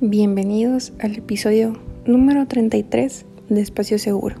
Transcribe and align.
Bienvenidos 0.00 0.92
al 0.98 1.14
episodio 1.14 1.78
número 2.04 2.48
33 2.48 3.26
de 3.48 3.60
Espacio 3.60 3.96
Seguro. 4.00 4.34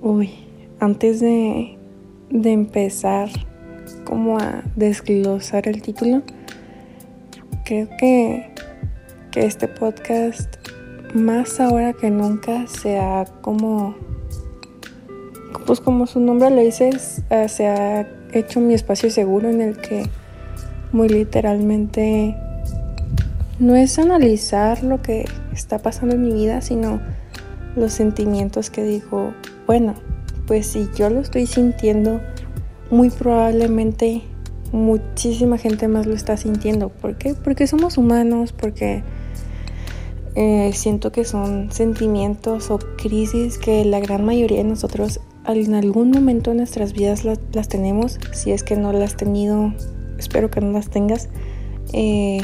Uy, 0.00 0.30
antes 0.78 1.18
de, 1.18 1.76
de 2.30 2.52
empezar 2.52 3.28
como 4.04 4.38
a 4.38 4.62
desglosar 4.76 5.66
el 5.66 5.82
título, 5.82 6.22
creo 7.64 7.88
que, 7.98 8.50
que 9.32 9.46
este 9.46 9.66
podcast 9.66 10.54
más 11.12 11.58
ahora 11.58 11.92
que 11.92 12.08
nunca 12.08 12.68
se 12.68 13.00
ha 13.00 13.24
como 13.40 13.96
pues 15.66 15.80
como 15.80 16.06
su 16.06 16.20
nombre 16.20 16.50
lo 16.50 16.62
dice 16.62 16.92
se 17.48 17.66
ha 17.66 18.08
hecho 18.32 18.60
mi 18.60 18.74
espacio 18.74 19.10
seguro 19.10 19.50
en 19.50 19.60
el 19.60 19.76
que 19.76 20.04
muy 20.92 21.08
literalmente 21.08 22.36
no 23.60 23.76
es 23.76 23.98
analizar 23.98 24.82
lo 24.82 25.02
que 25.02 25.26
está 25.52 25.78
pasando 25.78 26.14
en 26.16 26.22
mi 26.22 26.32
vida, 26.32 26.62
sino 26.62 27.00
los 27.76 27.92
sentimientos 27.92 28.70
que 28.70 28.82
digo, 28.82 29.32
bueno, 29.66 29.94
pues 30.46 30.66
si 30.66 30.88
yo 30.96 31.10
lo 31.10 31.20
estoy 31.20 31.46
sintiendo, 31.46 32.20
muy 32.90 33.10
probablemente 33.10 34.22
muchísima 34.72 35.58
gente 35.58 35.88
más 35.88 36.06
lo 36.06 36.14
está 36.14 36.36
sintiendo. 36.36 36.88
¿Por 36.88 37.16
qué? 37.16 37.34
Porque 37.34 37.66
somos 37.66 37.98
humanos, 37.98 38.52
porque 38.52 39.02
eh, 40.34 40.70
siento 40.72 41.12
que 41.12 41.24
son 41.24 41.70
sentimientos 41.70 42.70
o 42.70 42.78
crisis 42.78 43.58
que 43.58 43.84
la 43.84 44.00
gran 44.00 44.24
mayoría 44.24 44.58
de 44.58 44.64
nosotros 44.64 45.20
en 45.46 45.74
algún 45.74 46.10
momento 46.10 46.50
de 46.50 46.56
nuestras 46.56 46.92
vidas 46.92 47.24
las, 47.24 47.68
tenemos. 47.68 48.18
Si 48.32 48.52
es 48.52 48.62
que 48.62 48.76
no 48.76 48.92
las 48.92 49.12
has 49.12 49.16
tenido, 49.16 49.74
espero 50.18 50.50
que 50.50 50.60
no 50.60 50.72
las 50.72 50.88
tengas. 50.88 51.28
Eh, 51.92 52.40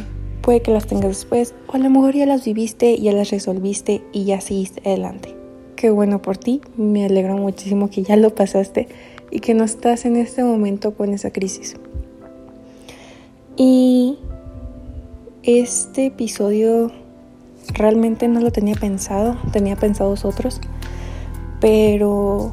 puede 0.46 0.62
que 0.62 0.70
las 0.70 0.86
tengas 0.86 1.08
después 1.08 1.54
o 1.66 1.74
a 1.74 1.78
lo 1.78 1.90
mejor 1.90 2.14
ya 2.14 2.24
las 2.24 2.44
viviste, 2.44 2.96
ya 3.00 3.10
las 3.10 3.32
resolviste 3.32 4.02
y 4.12 4.26
ya 4.26 4.40
seguiste 4.40 4.80
adelante. 4.88 5.34
Qué 5.74 5.90
bueno 5.90 6.22
por 6.22 6.36
ti, 6.36 6.60
me 6.76 7.04
alegro 7.04 7.36
muchísimo 7.36 7.90
que 7.90 8.04
ya 8.04 8.14
lo 8.14 8.32
pasaste 8.32 8.86
y 9.32 9.40
que 9.40 9.54
no 9.54 9.64
estás 9.64 10.04
en 10.04 10.14
este 10.14 10.44
momento 10.44 10.94
con 10.94 11.12
esa 11.12 11.32
crisis. 11.32 11.74
Y 13.56 14.18
este 15.42 16.06
episodio 16.06 16.92
realmente 17.74 18.28
no 18.28 18.38
lo 18.38 18.52
tenía 18.52 18.76
pensado, 18.76 19.36
tenía 19.52 19.74
pensados 19.74 20.24
otros, 20.24 20.60
pero 21.60 22.52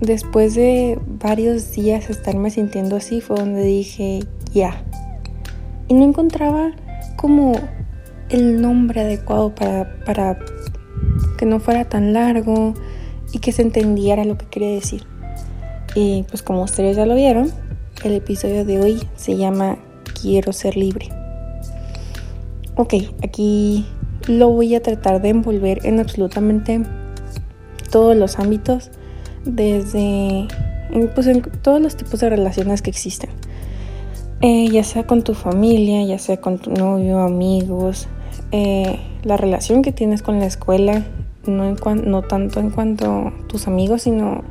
después 0.00 0.56
de 0.56 0.98
varios 1.06 1.70
días 1.70 2.10
estarme 2.10 2.50
sintiendo 2.50 2.96
así 2.96 3.20
fue 3.20 3.36
donde 3.36 3.62
dije, 3.62 4.24
ya, 4.52 4.84
y 5.88 5.94
no 5.94 6.04
encontraba 6.04 6.72
como 7.16 7.52
el 8.30 8.60
nombre 8.60 9.02
adecuado 9.02 9.54
para, 9.54 9.96
para 10.04 10.38
que 11.36 11.46
no 11.46 11.60
fuera 11.60 11.84
tan 11.84 12.12
largo 12.12 12.74
y 13.32 13.38
que 13.38 13.52
se 13.52 13.62
entendiera 13.62 14.24
lo 14.24 14.38
que 14.38 14.46
quería 14.46 14.70
decir. 14.70 15.04
Y 15.94 16.24
pues 16.24 16.42
como 16.42 16.62
ustedes 16.62 16.96
ya 16.96 17.06
lo 17.06 17.14
vieron, 17.14 17.50
el 18.04 18.12
episodio 18.12 18.64
de 18.64 18.80
hoy 18.80 19.02
se 19.16 19.36
llama 19.36 19.78
Quiero 20.20 20.52
ser 20.52 20.76
libre. 20.76 21.08
Ok, 22.76 22.94
aquí 23.22 23.86
lo 24.26 24.48
voy 24.48 24.74
a 24.74 24.82
tratar 24.82 25.22
de 25.22 25.28
envolver 25.28 25.86
en 25.86 26.00
absolutamente 26.00 26.82
todos 27.90 28.16
los 28.16 28.38
ámbitos, 28.38 28.90
desde 29.44 30.48
pues 31.14 31.26
en 31.26 31.42
todos 31.42 31.80
los 31.80 31.96
tipos 31.96 32.20
de 32.20 32.30
relaciones 32.30 32.82
que 32.82 32.90
existen. 32.90 33.30
Eh, 34.46 34.68
ya 34.68 34.84
sea 34.84 35.06
con 35.06 35.22
tu 35.22 35.32
familia, 35.32 36.04
ya 36.04 36.18
sea 36.18 36.38
con 36.38 36.58
tu 36.58 36.70
novio, 36.70 37.20
amigos, 37.20 38.08
eh, 38.52 39.00
la 39.22 39.38
relación 39.38 39.80
que 39.80 39.90
tienes 39.90 40.20
con 40.20 40.38
la 40.38 40.44
escuela, 40.44 41.02
no, 41.46 42.22
tanto 42.22 42.60
en 42.60 42.68
cuanto 42.68 43.10
a 43.10 43.32
tus 43.46 43.66
amigos, 43.68 44.02
sino 44.02 44.42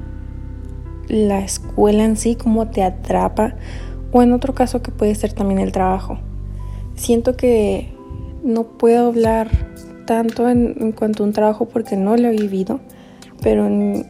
la 1.10 1.42
escuela 1.42 2.06
en 2.06 2.18
sí, 2.18 2.36
cómo 2.36 2.70
te 2.70 2.82
atrapa, 2.82 3.54
o 4.12 4.24
en 4.24 4.34
otro 4.34 4.56
caso 4.56 4.82
que 4.82 4.90
puede 4.90 5.14
ser 5.14 5.34
también 5.34 5.60
el 5.60 5.72
trabajo. 5.72 6.18
Siento 6.96 7.38
que 7.38 7.94
no 8.44 8.64
puedo 8.64 9.10
hablar 9.10 9.52
tanto 10.08 10.50
en, 10.50 10.94
cuanto 10.94 11.22
a 11.22 11.28
un 11.28 11.34
trabajo 11.34 11.68
porque 11.68 11.98
no 11.98 12.18
lo 12.18 12.30
he 12.30 12.36
vivido, 12.36 12.80
pero 13.44 13.68
en, 13.68 14.08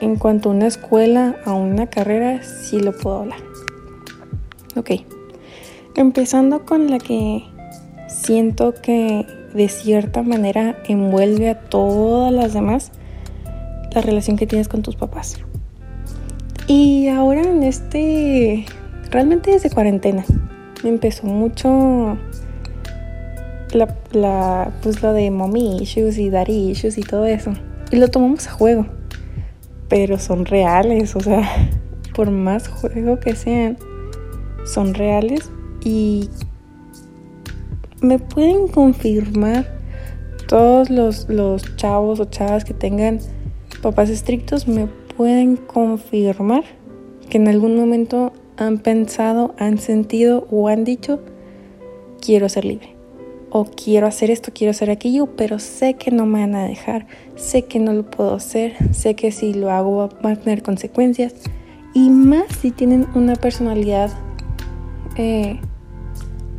en 0.00 0.16
cuanto 0.16 0.48
a 0.48 0.52
una 0.52 0.66
escuela, 0.66 1.36
a 1.44 1.52
una 1.52 1.88
carrera, 1.88 2.42
sí 2.42 2.80
lo 2.80 2.96
puedo 2.96 3.18
hablar. 3.18 3.40
Ok. 4.76 4.92
Empezando 5.96 6.66
con 6.66 6.90
la 6.90 6.98
que 6.98 7.42
siento 8.06 8.74
que 8.74 9.26
de 9.54 9.68
cierta 9.70 10.22
manera 10.22 10.76
envuelve 10.86 11.48
a 11.48 11.58
todas 11.58 12.30
las 12.30 12.52
demás, 12.52 12.92
la 13.94 14.02
relación 14.02 14.36
que 14.36 14.46
tienes 14.46 14.68
con 14.68 14.82
tus 14.82 14.94
papás. 14.94 15.38
Y 16.66 17.08
ahora 17.08 17.40
en 17.40 17.62
este, 17.62 18.66
realmente 19.10 19.52
desde 19.52 19.70
cuarentena, 19.70 20.22
empezó 20.84 21.28
mucho 21.28 22.18
la, 23.72 23.96
la, 24.12 24.72
pues 24.82 25.00
lo 25.02 25.14
de 25.14 25.30
mommy 25.30 25.78
y 25.80 26.28
daddy 26.28 26.72
issues 26.72 26.98
y 26.98 27.02
todo 27.04 27.24
eso. 27.24 27.52
Y 27.90 27.96
lo 27.96 28.08
tomamos 28.08 28.46
a 28.48 28.50
juego. 28.50 28.86
Pero 29.88 30.18
son 30.18 30.44
reales, 30.44 31.16
o 31.16 31.20
sea, 31.20 31.48
por 32.14 32.30
más 32.30 32.68
juego 32.68 33.18
que 33.18 33.34
sean, 33.34 33.78
son 34.66 34.92
reales 34.92 35.50
y 35.86 36.28
me 38.00 38.18
pueden 38.18 38.66
confirmar 38.66 39.78
todos 40.48 40.90
los, 40.90 41.76
chavos 41.76 42.18
o 42.18 42.24
chavas 42.24 42.64
que 42.64 42.74
tengan 42.74 43.20
papás 43.82 44.10
estrictos, 44.10 44.66
me 44.66 44.88
pueden 45.16 45.54
confirmar 45.54 46.64
que 47.30 47.38
en 47.38 47.46
algún 47.46 47.76
momento 47.76 48.32
han 48.56 48.78
pensado, 48.78 49.54
han 49.58 49.78
sentido 49.78 50.48
o 50.50 50.66
han 50.66 50.82
dicho, 50.82 51.20
quiero 52.20 52.48
ser 52.48 52.64
libre. 52.64 52.96
O 53.50 53.64
quiero 53.64 54.08
hacer 54.08 54.32
esto, 54.32 54.50
quiero 54.52 54.72
hacer 54.72 54.90
aquello, 54.90 55.36
pero 55.36 55.60
sé 55.60 55.94
que 55.94 56.10
no 56.10 56.26
me 56.26 56.40
van 56.40 56.56
a 56.56 56.66
dejar, 56.66 57.06
sé 57.36 57.62
que 57.62 57.78
no 57.78 57.92
lo 57.92 58.10
puedo 58.10 58.34
hacer, 58.34 58.74
sé 58.92 59.14
que 59.14 59.30
si 59.30 59.54
lo 59.54 59.70
hago 59.70 60.10
va 60.24 60.30
a 60.32 60.36
tener 60.36 60.64
consecuencias. 60.64 61.32
Y 61.94 62.10
más 62.10 62.46
si 62.60 62.72
tienen 62.72 63.06
una 63.14 63.36
personalidad 63.36 64.10
eh, 65.16 65.60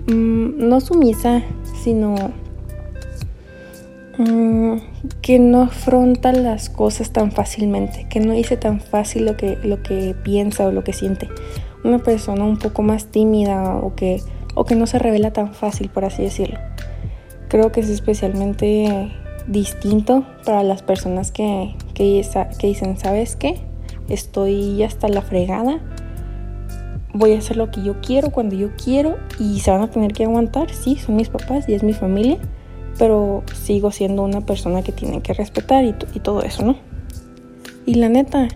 Mm, 0.07 0.69
no 0.69 0.79
sumisa, 0.79 1.44
sino 1.84 2.16
mm, 4.18 4.78
que 5.22 5.38
no 5.38 5.63
afronta 5.63 6.31
las 6.31 6.69
cosas 6.69 7.12
tan 7.12 7.34
fácilmente, 7.34 8.07
que 8.09 8.22
no 8.22 8.31
dice 8.31 8.56
tan 8.56 8.79
fácil 8.79 9.25
lo 9.25 9.35
que, 9.35 9.57
lo 9.63 9.84
que 9.84 10.16
piensa 10.23 10.66
o 10.66 10.72
lo 10.72 10.85
que 10.85 10.94
siente. 10.94 11.28
Una 11.84 12.00
persona 12.00 12.45
un 12.45 12.57
poco 12.57 12.84
más 12.84 13.07
tímida 13.07 13.75
o 13.75 13.95
que, 13.95 14.22
o 14.56 14.63
que 14.63 14.75
no 14.75 14.88
se 14.88 14.97
revela 14.97 15.34
tan 15.34 15.53
fácil, 15.53 15.90
por 15.90 16.06
así 16.06 16.24
decirlo. 16.24 16.57
Creo 17.50 17.74
que 17.74 17.81
es 17.81 17.89
especialmente 17.89 19.12
distinto 19.45 20.25
para 20.45 20.63
las 20.63 20.84
personas 20.84 21.31
que, 21.31 21.75
que, 21.94 22.25
que 22.57 22.68
dicen, 22.68 22.97
¿sabes 22.97 23.35
qué? 23.35 23.59
Estoy 24.07 24.84
hasta 24.84 25.09
la 25.09 25.22
fregada 25.22 25.81
voy 27.17 27.33
a 27.33 27.39
hacer 27.39 27.57
lo 27.57 27.72
que 27.72 27.83
yo 27.83 28.00
quiero 28.01 28.29
cuando 28.29 28.55
yo 28.55 28.69
quiero 28.81 29.17
y 29.39 29.59
se 29.59 29.72
van 29.72 29.81
a 29.81 29.89
tener 29.89 30.13
que 30.13 30.25
aguantar, 30.25 30.72
sí, 30.72 30.95
son 30.95 31.16
mis 31.16 31.29
papás 31.29 31.67
y 31.67 31.73
es 31.73 31.83
mi 31.83 31.94
familia, 31.94 32.38
pero 32.97 33.44
sigo 33.53 33.91
siendo 33.91 34.23
una 34.23 34.41
persona 34.41 34.81
que 34.83 34.91
tienen 34.91 35.22
que 35.22 35.33
respetar 35.33 35.83
y, 35.85 35.94
todo 36.19 36.41
eso, 36.41 36.63
¿no? 36.63 36.75
Y 37.85 37.95
la 37.95 38.09
neta, 38.09 38.47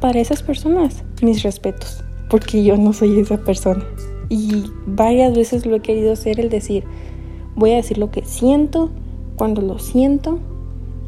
para 0.00 0.20
esas 0.20 0.42
personas, 0.42 1.04
mis 1.22 1.42
respetos, 1.42 2.04
porque 2.30 2.64
yo 2.64 2.76
no 2.76 2.92
soy 2.92 3.18
esa 3.18 3.38
persona. 3.38 3.84
Y 4.28 4.64
varias 4.86 5.36
veces 5.36 5.66
lo 5.66 5.76
he 5.76 5.80
querido 5.80 6.12
hacer, 6.12 6.40
el 6.40 6.48
decir, 6.48 6.84
voy 7.54 7.72
a 7.72 7.76
decir 7.76 7.98
lo 7.98 8.10
que 8.10 8.24
siento, 8.24 8.90
cuando 9.36 9.62
lo 9.62 9.78
siento, 9.78 10.38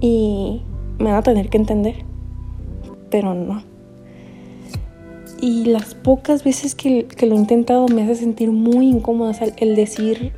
y 0.00 0.62
me 0.98 1.06
van 1.06 1.16
a 1.16 1.22
tener 1.22 1.48
que 1.48 1.58
entender. 1.58 2.04
Pero 3.10 3.34
no. 3.34 3.67
Y 5.40 5.66
las 5.66 5.94
pocas 5.94 6.42
veces 6.42 6.74
que, 6.74 7.06
lo 7.22 7.34
he 7.34 7.38
intentado 7.38 7.86
me 7.88 8.02
hace 8.02 8.16
sentir 8.16 8.50
muy 8.50 8.88
incómoda. 8.88 9.32
el 9.56 9.76
decir 9.76 10.32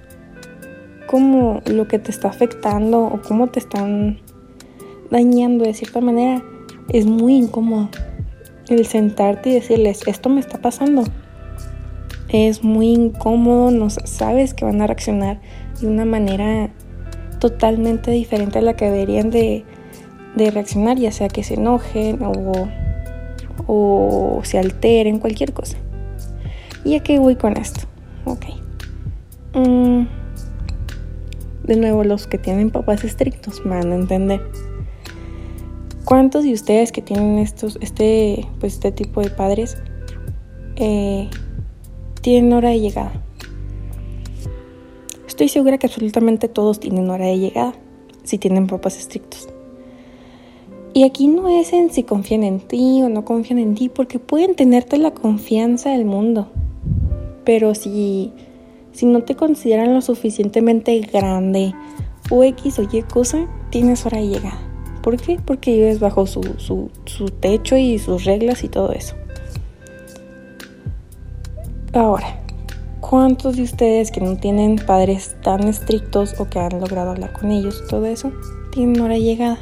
cómo 1.06 1.62
lo 1.66 1.88
que 1.88 1.98
te 1.98 2.10
está 2.10 2.28
afectando 2.28 3.04
o 3.04 3.20
cómo 3.22 3.48
te 3.48 3.58
están 3.58 4.20
dañando 5.10 5.64
de 5.64 5.74
cierta 5.74 6.00
manera 6.00 6.42
es 6.88 7.06
muy 7.06 7.36
incómodo. 7.36 7.88
El 8.68 8.86
sentarte 8.86 9.50
y 9.50 9.54
decirles, 9.54 10.02
esto 10.06 10.28
me 10.28 10.40
está 10.40 10.58
pasando. 10.58 11.04
Es 12.28 12.62
muy 12.62 12.88
incómodo, 12.88 13.70
no 13.70 13.90
sabes 13.90 14.54
que 14.54 14.64
van 14.64 14.80
a 14.82 14.86
reaccionar 14.86 15.40
de 15.80 15.88
una 15.88 16.04
manera 16.04 16.70
totalmente 17.40 18.10
diferente 18.10 18.58
a 18.58 18.62
la 18.62 18.76
que 18.76 18.84
deberían 18.84 19.30
de, 19.30 19.64
de 20.36 20.50
reaccionar, 20.50 20.98
ya 20.98 21.10
sea 21.10 21.28
que 21.28 21.42
se 21.42 21.54
enojen 21.54 22.22
o 22.22 22.68
o 23.72 24.40
se 24.42 24.58
alteren, 24.58 25.20
cualquier 25.20 25.52
cosa. 25.52 25.76
¿Y 26.84 26.96
a 26.96 27.02
qué 27.04 27.20
voy 27.20 27.36
con 27.36 27.56
esto? 27.56 27.82
Ok. 28.24 28.46
mm, 29.54 30.06
de 31.62 31.76
nuevo, 31.76 32.02
los 32.02 32.26
que 32.26 32.36
tienen 32.36 32.70
papás 32.70 33.04
estrictos 33.04 33.64
me 33.64 33.76
van 33.76 33.92
a 33.92 33.94
entender. 33.94 34.42
¿Cuántos 36.04 36.42
de 36.42 36.52
ustedes 36.52 36.90
que 36.90 37.00
tienen 37.00 37.38
estos, 37.38 37.78
este, 37.80 38.44
pues 38.58 38.72
este 38.74 38.90
tipo 38.90 39.20
de 39.20 39.30
padres 39.30 39.76
eh, 40.74 41.30
tienen 42.22 42.52
hora 42.52 42.70
de 42.70 42.80
llegada? 42.80 43.12
Estoy 45.28 45.48
segura 45.48 45.78
que 45.78 45.86
absolutamente 45.86 46.48
todos 46.48 46.80
tienen 46.80 47.08
hora 47.08 47.26
de 47.26 47.38
llegada, 47.38 47.74
si 48.24 48.36
tienen 48.36 48.66
papás 48.66 48.98
estrictos. 48.98 49.48
Y 50.92 51.04
aquí 51.04 51.28
no 51.28 51.48
es 51.48 51.72
en 51.72 51.90
si 51.90 52.02
confían 52.02 52.42
en 52.42 52.58
ti 52.58 53.02
o 53.02 53.08
no 53.08 53.24
confían 53.24 53.58
en 53.60 53.74
ti, 53.74 53.88
porque 53.88 54.18
pueden 54.18 54.56
tenerte 54.56 54.98
la 54.98 55.12
confianza 55.12 55.90
del 55.90 56.04
mundo. 56.04 56.48
Pero 57.44 57.74
si, 57.74 58.32
si 58.92 59.06
no 59.06 59.22
te 59.22 59.36
consideran 59.36 59.94
lo 59.94 60.00
suficientemente 60.00 60.98
grande 61.00 61.74
o 62.30 62.42
X 62.42 62.80
o 62.80 62.82
Y 62.82 63.02
cosa, 63.02 63.46
tienes 63.70 64.04
hora 64.04 64.20
llegada. 64.20 64.58
¿Por 65.02 65.16
qué? 65.16 65.38
Porque 65.44 65.72
vives 65.72 66.00
bajo 66.00 66.26
su, 66.26 66.42
su, 66.58 66.90
su 67.06 67.26
techo 67.26 67.76
y 67.76 67.98
sus 67.98 68.24
reglas 68.24 68.64
y 68.64 68.68
todo 68.68 68.92
eso. 68.92 69.14
Ahora, 71.92 72.40
¿cuántos 73.00 73.56
de 73.56 73.62
ustedes 73.62 74.10
que 74.10 74.20
no 74.20 74.36
tienen 74.36 74.76
padres 74.76 75.36
tan 75.42 75.66
estrictos 75.66 76.38
o 76.38 76.48
que 76.48 76.58
han 76.58 76.80
logrado 76.80 77.10
hablar 77.10 77.32
con 77.32 77.50
ellos, 77.50 77.82
todo 77.88 78.06
eso, 78.06 78.32
tienen 78.72 79.00
hora 79.00 79.16
llegada? 79.16 79.58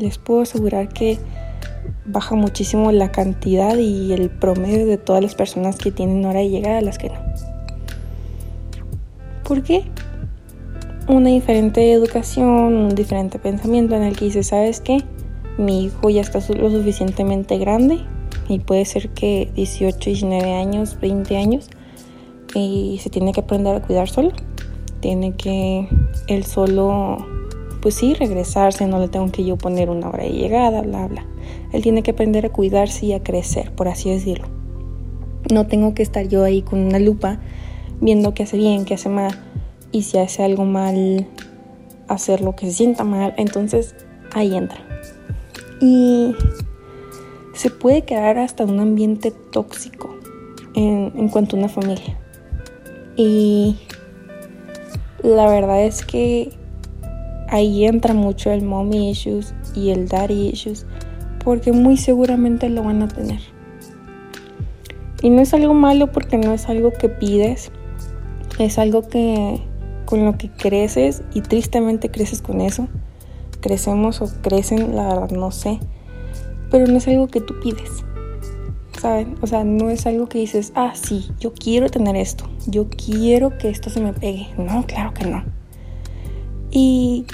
Les 0.00 0.18
puedo 0.18 0.40
asegurar 0.40 0.88
que 0.88 1.18
baja 2.06 2.34
muchísimo 2.34 2.90
la 2.92 3.12
cantidad 3.12 3.76
y 3.76 4.12
el 4.12 4.30
promedio 4.30 4.86
de 4.86 4.96
todas 4.96 5.22
las 5.22 5.34
personas 5.34 5.76
que 5.76 5.90
tienen 5.90 6.24
hora 6.24 6.40
de 6.40 6.48
llegada 6.48 6.78
a 6.78 6.82
las 6.82 6.98
que 6.98 7.10
no. 7.10 7.20
¿Por 9.44 9.62
qué? 9.62 9.84
Una 11.08 11.30
diferente 11.30 11.92
educación, 11.92 12.48
un 12.48 12.94
diferente 12.94 13.38
pensamiento 13.38 13.96
en 13.96 14.02
el 14.02 14.16
que 14.16 14.26
dice, 14.26 14.42
¿sabes 14.42 14.80
qué? 14.80 15.02
Mi 15.58 15.84
hijo 15.84 16.08
ya 16.08 16.20
está 16.20 16.38
lo 16.54 16.70
suficientemente 16.70 17.58
grande 17.58 18.00
y 18.48 18.60
puede 18.60 18.84
ser 18.84 19.10
que 19.10 19.50
18, 19.54 19.98
19 19.98 20.54
años, 20.54 20.98
20 21.00 21.36
años 21.36 21.68
y 22.54 22.98
se 23.02 23.10
tiene 23.10 23.32
que 23.32 23.40
aprender 23.40 23.76
a 23.76 23.82
cuidar 23.82 24.08
solo. 24.08 24.32
Tiene 25.00 25.32
que 25.32 25.88
él 26.28 26.44
solo 26.44 27.26
pues 27.80 27.94
sí, 27.94 28.14
regresarse, 28.14 28.86
no 28.86 28.98
le 28.98 29.08
tengo 29.08 29.30
que 29.32 29.44
yo 29.44 29.56
poner 29.56 29.90
una 29.90 30.08
hora 30.08 30.24
de 30.24 30.30
llegada, 30.30 30.82
bla, 30.82 31.06
bla. 31.06 31.26
Él 31.72 31.82
tiene 31.82 32.02
que 32.02 32.10
aprender 32.10 32.46
a 32.46 32.50
cuidarse 32.50 33.06
y 33.06 33.12
a 33.12 33.22
crecer, 33.22 33.72
por 33.72 33.88
así 33.88 34.10
decirlo. 34.10 34.48
No 35.52 35.66
tengo 35.66 35.94
que 35.94 36.02
estar 36.02 36.28
yo 36.28 36.44
ahí 36.44 36.62
con 36.62 36.80
una 36.80 36.98
lupa 36.98 37.40
viendo 38.00 38.34
qué 38.34 38.42
hace 38.42 38.56
bien, 38.56 38.84
qué 38.84 38.94
hace 38.94 39.08
mal. 39.08 39.32
Y 39.92 40.02
si 40.02 40.18
hace 40.18 40.44
algo 40.44 40.64
mal, 40.64 41.26
hacer 42.08 42.42
lo 42.42 42.54
que 42.54 42.66
se 42.66 42.72
sienta 42.72 43.04
mal. 43.04 43.34
Entonces 43.36 43.94
ahí 44.32 44.54
entra. 44.54 44.80
Y 45.80 46.34
se 47.54 47.70
puede 47.70 48.02
quedar 48.02 48.38
hasta 48.38 48.64
un 48.64 48.78
ambiente 48.80 49.30
tóxico 49.30 50.14
en, 50.74 51.12
en 51.16 51.28
cuanto 51.28 51.56
a 51.56 51.58
una 51.58 51.68
familia. 51.68 52.18
Y 53.16 53.76
la 55.22 55.48
verdad 55.48 55.82
es 55.82 56.04
que 56.04 56.52
ahí 57.50 57.84
entra 57.84 58.14
mucho 58.14 58.50
el 58.50 58.62
mommy 58.62 59.10
issues 59.10 59.54
y 59.74 59.90
el 59.90 60.08
daddy 60.08 60.48
issues, 60.48 60.86
porque 61.44 61.72
muy 61.72 61.96
seguramente 61.96 62.68
lo 62.68 62.82
van 62.82 63.02
a 63.02 63.08
tener. 63.08 63.40
Y 65.22 65.30
no 65.30 65.42
es 65.42 65.52
algo 65.52 65.74
malo 65.74 66.10
porque 66.12 66.38
no 66.38 66.52
es 66.54 66.68
algo 66.68 66.92
que 66.92 67.08
pides, 67.08 67.70
es 68.58 68.78
algo 68.78 69.06
que 69.06 69.60
con 70.06 70.24
lo 70.24 70.38
que 70.38 70.50
creces 70.50 71.22
y 71.34 71.42
tristemente 71.42 72.10
creces 72.10 72.42
con 72.42 72.60
eso. 72.60 72.88
Crecemos 73.60 74.22
o 74.22 74.30
crecen, 74.40 74.96
la 74.96 75.08
verdad 75.08 75.30
no 75.30 75.50
sé, 75.50 75.78
pero 76.70 76.86
no 76.86 76.96
es 76.96 77.06
algo 77.08 77.28
que 77.28 77.40
tú 77.40 77.54
pides. 77.60 78.04
¿Saben? 78.98 79.36
O 79.40 79.46
sea, 79.46 79.64
no 79.64 79.88
es 79.90 80.06
algo 80.06 80.28
que 80.28 80.38
dices, 80.38 80.72
ah, 80.74 80.92
sí, 80.94 81.30
yo 81.38 81.52
quiero 81.54 81.88
tener 81.88 82.16
esto, 82.16 82.44
yo 82.66 82.88
quiero 82.88 83.56
que 83.56 83.70
esto 83.70 83.88
se 83.90 84.00
me 84.00 84.12
pegue. 84.12 84.48
No, 84.58 84.84
claro 84.86 85.14
que 85.14 85.26
no. 85.26 85.44
Y 86.70 87.26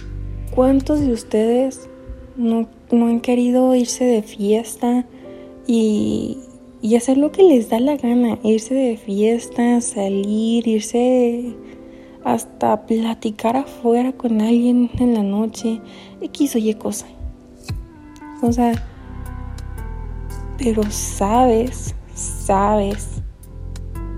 ¿Cuántos 0.56 1.00
de 1.00 1.12
ustedes 1.12 1.86
no, 2.34 2.66
han 2.90 3.20
querido 3.20 3.74
irse 3.74 4.04
de 4.04 4.22
fiesta 4.22 5.04
y, 5.66 6.38
hacer 6.96 7.18
lo 7.18 7.30
que 7.30 7.42
les 7.42 7.68
da 7.68 7.78
la 7.78 7.98
gana? 7.98 8.38
Irse 8.42 8.72
de 8.72 8.96
fiesta, 8.96 9.82
salir, 9.82 10.66
irse 10.66 11.54
hasta 12.24 12.86
platicar 12.86 13.58
afuera 13.58 14.12
con 14.12 14.40
alguien 14.40 14.88
en 14.98 15.12
la 15.12 15.22
noche, 15.22 15.82
X 16.22 16.54
o 16.54 16.58
Y 16.58 16.72
cosa. 16.72 17.04
O 18.40 18.50
sea, 18.50 18.82
pero 20.56 20.84
sabes, 20.90 21.94
sabes 22.14 23.20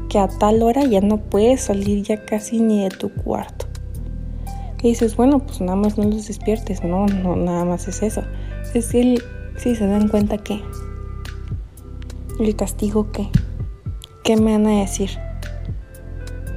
que 0.08 0.20
a 0.20 0.29
tal 0.29 0.62
hora 0.62 0.85
ya 0.85 1.00
no 1.00 1.19
puedes 1.19 1.62
salir 1.62 2.05
ya 2.05 2.25
casi 2.25 2.61
ni 2.61 2.85
de 2.85 2.90
tu 2.90 3.12
cuarto. 3.12 3.68
Y 4.82 4.90
dices, 4.90 5.16
bueno, 5.16 5.40
pues 5.40 5.60
nada 5.60 5.76
más 5.76 5.98
no 5.98 6.04
los 6.04 6.28
despiertes. 6.28 6.84
No, 6.84 7.06
no, 7.06 7.34
nada 7.34 7.64
más 7.64 7.88
es 7.88 8.02
eso. 8.02 8.22
Es 8.75 8.88
que 8.88 9.19
si 9.56 9.75
se 9.75 9.86
dan 9.86 10.08
cuenta 10.08 10.38
que 10.38 10.62
el 12.38 12.54
castigo 12.54 13.10
que, 13.10 13.28
¿qué 14.22 14.36
me 14.36 14.52
van 14.52 14.66
a 14.66 14.80
decir? 14.80 15.10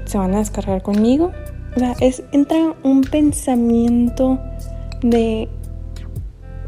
¿Se 0.05 0.17
van 0.17 0.35
a 0.35 0.39
descargar 0.39 0.83
conmigo? 0.83 1.31
O 1.75 1.79
sea, 1.79 1.95
es, 1.99 2.23
entra 2.31 2.75
un 2.83 3.01
pensamiento 3.01 4.39
de 5.01 5.49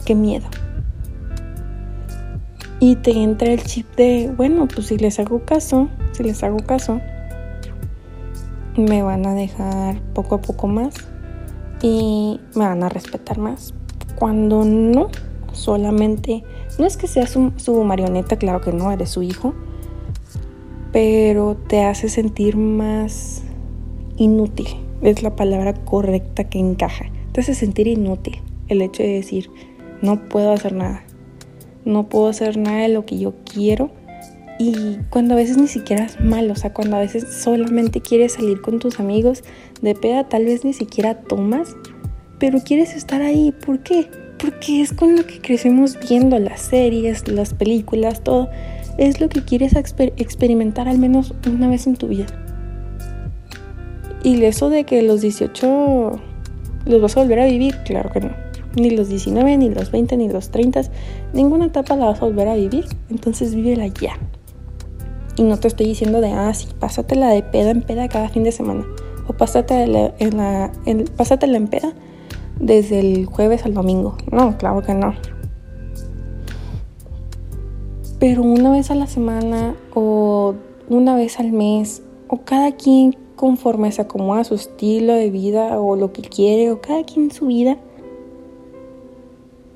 qué 0.06 0.16
miedo. 0.16 0.48
Y 2.80 2.96
te 2.96 3.12
entra 3.12 3.52
el 3.54 3.64
chip 3.64 3.96
de, 3.96 4.34
bueno, 4.36 4.68
pues 4.68 4.88
si 4.88 4.98
les 4.98 5.20
hago 5.20 5.46
caso, 5.46 5.88
si 6.14 6.24
les 6.24 6.44
hago 6.44 6.58
caso, 6.58 7.00
me 8.76 9.04
van 9.04 9.26
a 9.28 9.36
dejar 9.36 10.02
poco 10.14 10.36
a 10.36 10.42
poco 10.42 10.68
más 10.68 11.13
y 11.84 12.40
me 12.56 12.66
van 12.66 12.82
a 12.82 12.90
respetar 12.90 13.38
más. 13.38 13.76
Cuando 14.16 14.64
no, 14.64 15.10
solamente, 15.52 16.44
no 16.80 16.86
es 16.88 16.98
que 16.98 17.08
seas 17.08 17.30
su, 17.30 17.52
su 17.58 17.84
marioneta, 17.84 18.38
claro 18.38 18.62
que 18.62 18.72
no, 18.72 18.92
eres 18.92 19.10
su 19.10 19.22
hijo, 19.22 19.54
pero 20.92 21.56
te 21.68 21.84
hace 21.84 22.10
sentir 22.10 22.56
más 22.56 23.44
inútil. 24.18 24.68
Es 25.02 25.22
la 25.22 25.36
palabra 25.36 25.74
correcta 25.74 26.46
que 26.46 26.58
encaja. 26.58 27.06
Te 27.34 27.42
hace 27.42 27.54
sentir 27.54 27.88
inútil 27.88 28.42
el 28.70 28.82
hecho 28.82 29.04
de 29.04 29.10
decir, 29.10 29.52
no 30.02 30.30
puedo 30.30 30.54
hacer 30.54 30.74
nada. 30.74 31.04
No 31.84 32.08
puedo 32.08 32.30
hacer 32.30 32.58
nada 32.58 32.84
de 32.84 32.88
lo 32.88 33.06
que 33.06 33.20
yo 33.20 33.34
quiero 33.44 33.92
y 34.60 34.98
cuando 35.10 35.34
a 35.34 35.38
veces 35.38 35.58
ni 35.58 35.68
siquiera 35.68 36.06
es 36.06 36.20
malo, 36.20 36.54
o 36.54 36.56
sea, 36.56 36.74
cuando 36.74 36.98
a 36.98 37.00
veces 37.00 37.26
solamente 37.34 38.02
quieres 38.02 38.34
salir 38.34 38.62
con 38.62 38.80
tus 38.80 39.00
amigos 39.00 39.44
de 39.82 39.96
peda, 39.96 40.30
tal 40.30 40.46
vez 40.46 40.64
ni 40.64 40.74
siquiera 40.74 41.16
tomas, 41.16 41.76
pero 42.40 42.60
quieres 42.60 42.96
estar 42.96 43.22
ahí. 43.22 43.52
¿Por 43.66 43.80
qué? 43.80 44.08
Porque 44.38 44.82
es 44.82 44.94
con 44.94 45.16
lo 45.16 45.26
que 45.26 45.40
crecemos 45.40 45.98
viendo 46.08 46.38
las 46.38 46.62
series, 46.62 47.28
las 47.28 47.54
películas, 47.54 48.24
todo. 48.24 48.50
Es 48.98 49.20
lo 49.20 49.30
que 49.30 49.44
quieres 49.44 49.74
experimentar 49.76 50.88
al 50.88 51.00
menos 51.00 51.34
una 51.48 51.68
vez 51.68 51.88
en 51.88 51.96
tu 51.96 52.08
vida. 52.10 52.28
Y 54.24 54.44
eso 54.44 54.70
de 54.70 54.84
que 54.84 55.02
los 55.02 55.22
18 55.22 56.22
los 56.86 57.02
vas 57.02 57.18
a 57.18 57.22
volver 57.22 57.40
a 57.40 57.46
vivir, 57.46 57.76
claro 57.86 58.12
que 58.12 58.22
no. 58.22 58.32
Ni 58.76 58.92
los 58.92 59.10
19, 59.10 59.58
ni 59.58 59.70
los 59.70 59.92
20, 59.92 60.18
ni 60.18 60.30
los 60.30 60.50
30, 60.50 60.82
ninguna 61.34 61.66
etapa 61.66 61.96
la 61.96 62.06
vas 62.06 62.22
a 62.22 62.26
volver 62.26 62.48
a 62.48 62.56
vivir. 62.56 62.86
Entonces 63.10 63.56
vívela 63.56 63.88
ya. 63.88 64.18
Y 65.36 65.44
no 65.44 65.58
te 65.58 65.68
estoy 65.68 65.88
diciendo 65.88 66.22
de, 66.22 66.32
ah, 66.32 66.54
sí, 66.54 66.68
pásatela 66.80 67.30
de 67.30 67.42
peda 67.42 67.72
en 67.72 67.82
peda 67.82 68.08
cada 68.08 68.30
fin 68.30 68.44
de 68.44 68.52
semana. 68.52 68.86
O 69.28 69.34
pásatela 69.34 70.14
en 70.20 70.38
la, 70.38 70.72
en, 70.86 71.06
pásatela 71.06 71.58
en 71.58 71.68
peda 71.68 71.94
desde 72.60 73.00
el 73.00 73.26
jueves 73.26 73.66
al 73.66 73.74
domingo. 73.74 74.16
No, 74.32 74.58
claro 74.58 74.84
que 74.84 74.94
no. 74.94 75.16
Pero 78.20 78.44
una 78.44 78.72
vez 78.72 78.92
a 78.92 78.96
la 78.96 79.08
semana 79.08 79.76
o 79.94 80.54
una 80.88 81.16
vez 81.16 81.40
al 81.40 81.52
mes 81.52 82.04
o 82.28 82.42
cada 82.42 82.72
quien 82.74 83.18
conforme 83.36 83.92
se 83.92 84.04
acomoda 84.04 84.44
su 84.44 84.54
estilo 84.54 85.14
de 85.14 85.32
vida 85.32 85.80
o 85.80 85.96
lo 85.96 86.14
que 86.14 86.22
quiere 86.22 86.72
o 86.72 86.80
cada 86.80 87.04
quien 87.04 87.32
su 87.32 87.48
vida 87.48 87.78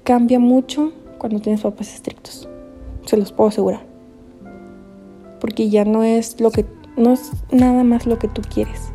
cambia 0.04 0.40
mucho 0.40 0.92
cuando 1.18 1.40
tienes 1.40 1.62
papás 1.62 1.94
estrictos. 1.94 2.48
Se 3.06 3.18
los 3.18 3.32
puedo 3.32 3.50
asegurar 3.50 3.87
porque 5.40 5.70
ya 5.70 5.86
no 5.86 6.04
es 6.04 6.40
lo 6.40 6.52
que 6.52 6.66
no 6.96 7.14
es 7.14 7.32
nada 7.52 7.84
más 7.84 8.06
lo 8.06 8.18
que 8.20 8.28
tú 8.28 8.42
quieres 8.42 8.92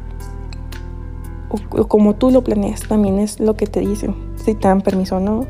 o, 1.48 1.86
como 1.86 2.14
tú 2.14 2.30
lo 2.30 2.42
planeas 2.42 2.82
también 2.82 3.18
es 3.18 3.40
lo 3.40 3.54
que 3.54 3.66
te 3.66 3.80
dicen 3.80 4.14
si 4.36 4.54
te 4.54 4.68
dan 4.68 4.80
permiso 4.80 5.16
o 5.16 5.20
no 5.20 5.46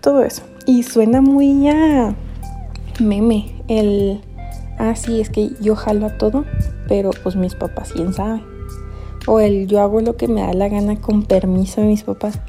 todo 0.00 0.22
eso 0.22 0.42
y 0.66 0.82
suena 0.82 1.20
muy 1.20 1.68
a 1.68 2.14
meme 3.00 3.62
el 3.68 4.20
ah 4.78 4.94
sí 4.94 5.20
es 5.20 5.30
que 5.30 5.50
yo 5.60 5.74
jalo 5.74 6.06
a 6.06 6.18
todo 6.18 6.44
pero 6.90 7.10
pues 7.22 7.36
mis 7.36 7.54
papás, 7.54 7.92
quién 7.92 8.12
sabe. 8.12 8.42
O 9.28 9.38
el 9.38 9.68
yo 9.68 9.80
hago 9.80 10.00
lo 10.00 10.16
que 10.16 10.26
me 10.26 10.40
da 10.40 10.52
la 10.52 10.68
gana 10.68 11.00
con 11.00 11.22
permiso 11.22 11.80
de 11.80 11.86
mis 11.86 12.02
papás. 12.02 12.40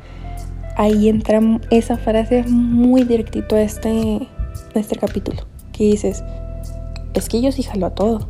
Ahí 0.77 1.09
entra 1.09 1.39
esa 1.69 1.95
frase 1.97 2.43
muy 2.47 3.03
directito 3.03 3.55
a 3.55 3.61
este, 3.61 4.27
a 4.73 4.79
este 4.79 4.95
capítulo. 4.95 5.43
Que 5.73 5.83
dices, 5.83 6.23
es 7.13 7.29
que 7.29 7.41
yo 7.41 7.51
sí 7.51 7.63
jalo 7.63 7.87
a 7.87 7.95
todo, 7.95 8.29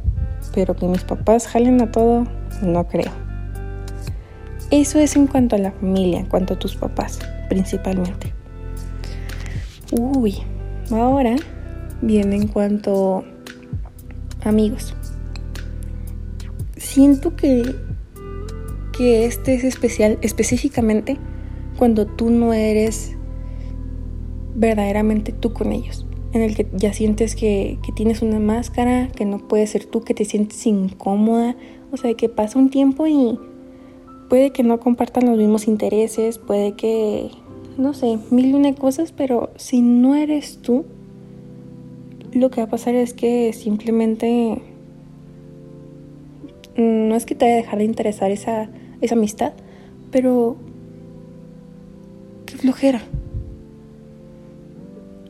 pero 0.53 0.75
que 0.75 0.88
mis 0.88 1.03
papás 1.03 1.47
jalen 1.47 1.81
a 1.81 1.91
todo, 1.91 2.25
no 2.61 2.88
creo. 2.88 3.11
Eso 4.71 5.00
es 5.00 5.15
en 5.15 5.27
cuanto 5.27 5.55
a 5.55 5.59
la 5.59 5.71
familia, 5.71 6.19
en 6.19 6.25
cuanto 6.25 6.53
a 6.53 6.59
tus 6.59 6.75
papás, 6.75 7.19
principalmente. 7.50 8.33
Uy, 9.91 10.38
ahora 10.91 11.35
viene 12.01 12.38
en 12.38 12.47
cuanto 12.47 13.25
amigos. 14.43 14.95
Siento 16.77 17.35
que, 17.35 17.75
que 18.97 19.25
este 19.25 19.53
es 19.55 19.63
especial 19.63 20.17
específicamente 20.21 21.17
cuando 21.77 22.07
tú 22.07 22.29
no 22.29 22.53
eres 22.53 23.15
verdaderamente 24.55 25.31
tú 25.31 25.53
con 25.53 25.71
ellos. 25.71 26.05
En 26.33 26.41
el 26.41 26.55
que 26.55 26.67
ya 26.73 26.93
sientes 26.93 27.35
que, 27.35 27.77
que 27.83 27.91
tienes 27.91 28.21
una 28.21 28.39
máscara, 28.39 29.09
que 29.09 29.25
no 29.25 29.39
puedes 29.47 29.71
ser 29.71 29.85
tú, 29.85 30.01
que 30.01 30.13
te 30.13 30.25
sientes 30.25 30.65
incómoda. 30.65 31.55
O 31.91 31.97
sea, 31.97 32.13
que 32.13 32.29
pasa 32.29 32.57
un 32.57 32.69
tiempo 32.69 33.05
y 33.05 33.38
puede 34.29 34.51
que 34.51 34.63
no 34.63 34.79
compartan 34.79 35.25
los 35.25 35.38
mismos 35.38 35.67
intereses, 35.67 36.38
puede 36.38 36.71
que, 36.71 37.31
no 37.77 37.93
sé, 37.93 38.17
mil 38.29 38.45
y 38.45 38.53
una 38.53 38.73
cosas, 38.73 39.11
pero 39.11 39.50
si 39.57 39.81
no 39.81 40.15
eres 40.15 40.59
tú, 40.61 40.85
lo 42.31 42.50
que 42.50 42.61
va 42.61 42.67
a 42.67 42.69
pasar 42.69 42.95
es 42.95 43.13
que 43.13 43.51
simplemente 43.51 44.61
no 46.77 47.13
es 47.15 47.25
que 47.25 47.35
te 47.35 47.43
vaya 47.43 47.55
a 47.55 47.61
dejar 47.61 47.79
de 47.79 47.85
interesar 47.85 48.31
esa, 48.31 48.69
esa 49.01 49.15
amistad, 49.15 49.51
pero 50.11 50.55
qué 52.45 52.55
flojera. 52.55 53.01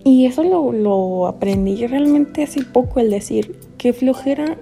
Y 0.03 0.25
eso 0.25 0.43
lo, 0.43 0.71
lo 0.71 1.27
aprendí 1.27 1.85
realmente 1.85 2.43
hace 2.43 2.63
poco, 2.63 2.99
el 2.99 3.11
decir, 3.11 3.59
qué 3.77 3.93
flojera 3.93 4.57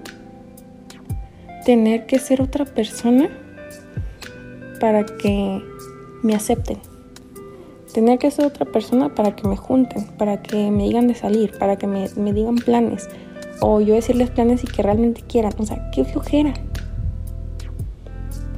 tener 1.64 2.06
que 2.06 2.18
ser 2.18 2.42
otra 2.42 2.64
persona 2.64 3.28
para 4.80 5.04
que 5.04 5.62
me 6.22 6.34
acepten. 6.34 6.78
Tener 7.92 8.18
que 8.18 8.30
ser 8.30 8.46
otra 8.46 8.66
persona 8.66 9.14
para 9.14 9.34
que 9.34 9.48
me 9.48 9.56
junten, 9.56 10.06
para 10.16 10.42
que 10.42 10.70
me 10.70 10.84
digan 10.84 11.08
de 11.08 11.14
salir, 11.14 11.52
para 11.58 11.76
que 11.76 11.86
me, 11.86 12.08
digan 12.08 12.56
planes. 12.56 13.08
O 13.60 13.80
yo 13.80 13.94
decirles 13.94 14.30
planes 14.30 14.64
y 14.64 14.66
que 14.66 14.82
realmente 14.82 15.22
quieran. 15.22 15.52
O 15.58 15.66
sea, 15.66 15.90
qué 15.90 16.04
flojera. 16.04 16.54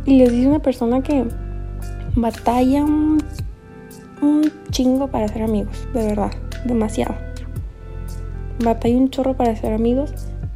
Y 0.04 0.18
les 0.18 0.32
dice 0.32 0.48
una 0.48 0.60
persona 0.60 1.02
que 1.02 1.24
batalla 2.14 2.84
un 2.84 3.22
chingo 4.70 5.08
para 5.08 5.28
ser 5.28 5.42
amigos, 5.42 5.88
de 5.92 6.06
verdad, 6.06 6.30
demasiado. 6.64 7.14
Batalla 8.62 8.96
un 8.96 9.10
chorro 9.10 9.36
para 9.36 9.56
ser 9.56 9.72
amigos 9.72 10.12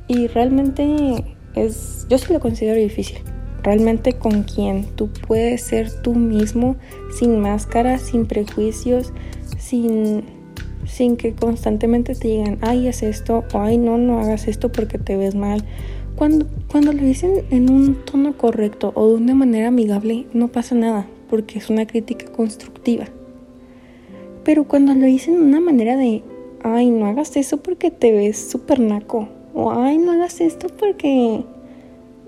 y 0.09 0.29
realmente 0.29 1.37
es, 1.55 2.07
yo 2.09 2.19
sí 2.19 2.33
lo 2.33 2.41
considero 2.41 2.79
difícil 2.79 3.19
realmente 3.67 4.13
con 4.13 4.45
quien 4.45 4.85
tú 4.95 5.11
puedes 5.27 5.61
ser 5.61 5.91
tú 5.91 6.15
mismo, 6.15 6.77
sin 7.11 7.41
máscara, 7.41 7.99
sin 7.99 8.27
prejuicios, 8.27 9.13
sin, 9.59 10.23
sin 10.87 11.17
que 11.17 11.35
constantemente 11.35 12.15
te 12.15 12.29
digan, 12.29 12.59
ay, 12.61 12.87
haz 12.87 13.03
esto, 13.03 13.45
o 13.53 13.59
ay, 13.59 13.77
no, 13.77 13.99
no 13.99 14.21
hagas 14.21 14.47
esto 14.47 14.71
porque 14.71 14.99
te 14.99 15.17
ves 15.17 15.35
mal. 15.35 15.65
Cuando, 16.15 16.47
cuando 16.71 16.93
lo 16.93 17.03
dicen 17.03 17.45
en 17.51 17.69
un 17.69 18.05
tono 18.05 18.39
correcto 18.39 18.93
o 18.95 19.09
de 19.09 19.15
una 19.17 19.35
manera 19.35 19.69
amigable, 19.69 20.27
no 20.33 20.47
pasa 20.47 20.77
nada, 20.77 21.09
porque 21.29 21.59
es 21.59 21.69
una 21.69 21.89
crítica 21.89 22.27
constructiva. 22.27 23.07
Pero 24.47 24.62
cuando 24.62 24.95
lo 24.95 25.07
dicen 25.07 25.35
de 25.35 25.41
una 25.41 25.59
manera 25.59 25.97
de, 25.97 26.23
ay, 26.62 26.88
no 26.88 27.07
hagas 27.07 27.37
eso 27.37 27.57
porque 27.57 27.91
te 27.91 28.12
ves 28.12 28.38
súper 28.49 28.79
naco, 28.79 29.29
o 29.53 29.73
ay, 29.73 29.99
no 29.99 30.12
hagas 30.12 30.41
esto 30.41 30.69
porque 30.69 31.45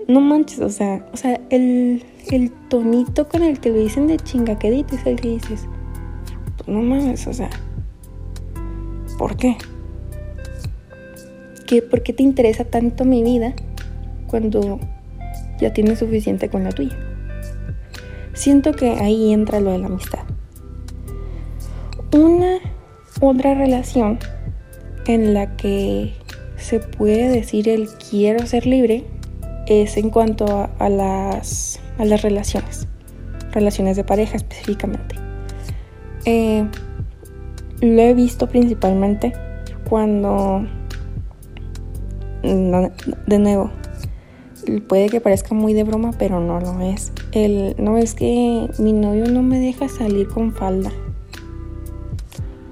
no 0.09 0.19
manches, 0.19 0.59
o 0.59 0.69
sea, 0.69 1.07
o 1.13 1.17
sea, 1.17 1.39
el, 1.49 2.03
el 2.29 2.51
tonito 2.67 3.29
con 3.29 3.41
el 3.41 3.61
que 3.61 3.69
lo 3.69 3.77
dicen 3.77 4.07
de 4.07 4.17
chingaquedito 4.17 4.95
es 4.95 5.05
el 5.05 5.15
que 5.15 5.29
dices, 5.29 5.65
pues 6.57 6.67
no 6.67 6.81
mames, 6.81 7.25
o 7.25 7.31
sea, 7.31 7.49
¿por 9.17 9.37
qué? 9.37 9.55
¿Qué? 11.67 11.81
¿Por 11.81 12.03
qué 12.03 12.11
te 12.11 12.23
interesa 12.23 12.65
tanto 12.65 13.05
mi 13.05 13.23
vida 13.23 13.53
cuando 14.27 14.77
ya 15.57 15.71
tienes 15.71 15.99
suficiente 15.99 16.49
con 16.49 16.65
la 16.65 16.71
tuya? 16.71 16.97
Siento 18.33 18.73
que 18.73 18.89
ahí 18.89 19.31
entra 19.31 19.61
lo 19.61 19.71
de 19.71 19.77
la 19.77 19.85
amistad. 19.85 20.28
Una 22.11 22.57
otra 23.21 23.53
relación 23.53 24.17
en 25.05 25.35
la 25.35 25.55
que 25.57 26.13
se 26.57 26.79
puede 26.79 27.29
decir 27.29 27.69
el 27.69 27.87
quiero 28.09 28.45
ser 28.47 28.65
libre 28.65 29.05
es 29.67 29.95
en 29.95 30.09
cuanto 30.09 30.69
a, 30.79 30.89
las, 30.89 31.79
a 31.99 32.05
las 32.05 32.23
relaciones, 32.23 32.87
relaciones 33.51 33.95
de 33.95 34.03
pareja 34.03 34.37
específicamente. 34.37 35.15
Eh, 36.25 36.67
lo 37.81 38.01
he 38.01 38.13
visto 38.15 38.47
principalmente 38.47 39.33
cuando, 39.87 40.65
de 42.41 43.39
nuevo, 43.39 43.71
puede 44.87 45.09
que 45.09 45.21
parezca 45.21 45.53
muy 45.53 45.73
de 45.73 45.83
broma, 45.83 46.11
pero 46.17 46.39
no 46.39 46.59
lo 46.59 46.81
es. 46.81 47.13
El, 47.31 47.75
no 47.77 47.97
es 47.97 48.15
que 48.15 48.67
mi 48.79 48.93
novio 48.93 49.25
no 49.31 49.43
me 49.43 49.59
deja 49.59 49.87
salir 49.87 50.27
con 50.27 50.53
falda. 50.53 50.91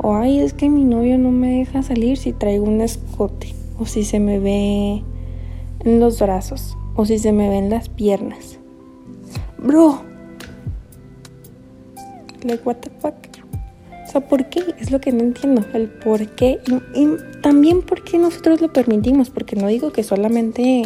O 0.09 0.15
ay, 0.15 0.39
es 0.39 0.53
que 0.53 0.69
mi 0.69 0.85
novio 0.85 1.17
no 1.17 1.31
me 1.31 1.57
deja 1.57 1.83
salir 1.83 2.15
si 2.15 2.31
traigo 2.31 2.63
un 2.63 2.79
escote 2.79 3.53
o 3.77 3.85
si 3.85 4.05
se 4.05 4.21
me 4.21 4.39
ve 4.39 5.03
en 5.81 5.99
los 5.99 6.21
brazos 6.21 6.77
o 6.95 7.05
si 7.05 7.19
se 7.19 7.33
me 7.33 7.49
ven 7.49 7.69
las 7.69 7.89
piernas. 7.89 8.57
Bro. 9.57 10.01
Like, 12.41 12.63
what 12.63 12.75
the 12.75 12.89
fuck? 13.01 13.15
O 14.05 14.09
sea, 14.09 14.21
¿por 14.21 14.45
qué? 14.45 14.63
Es 14.79 14.91
lo 14.91 15.01
que 15.01 15.11
no 15.11 15.19
entiendo. 15.19 15.65
El 15.73 15.89
por 15.89 16.25
qué. 16.35 16.61
Y, 16.95 17.07
también 17.41 17.81
por 17.81 18.05
qué 18.05 18.17
nosotros 18.17 18.61
lo 18.61 18.71
permitimos. 18.71 19.29
Porque 19.29 19.57
no 19.57 19.67
digo 19.67 19.91
que 19.91 20.03
solamente 20.03 20.83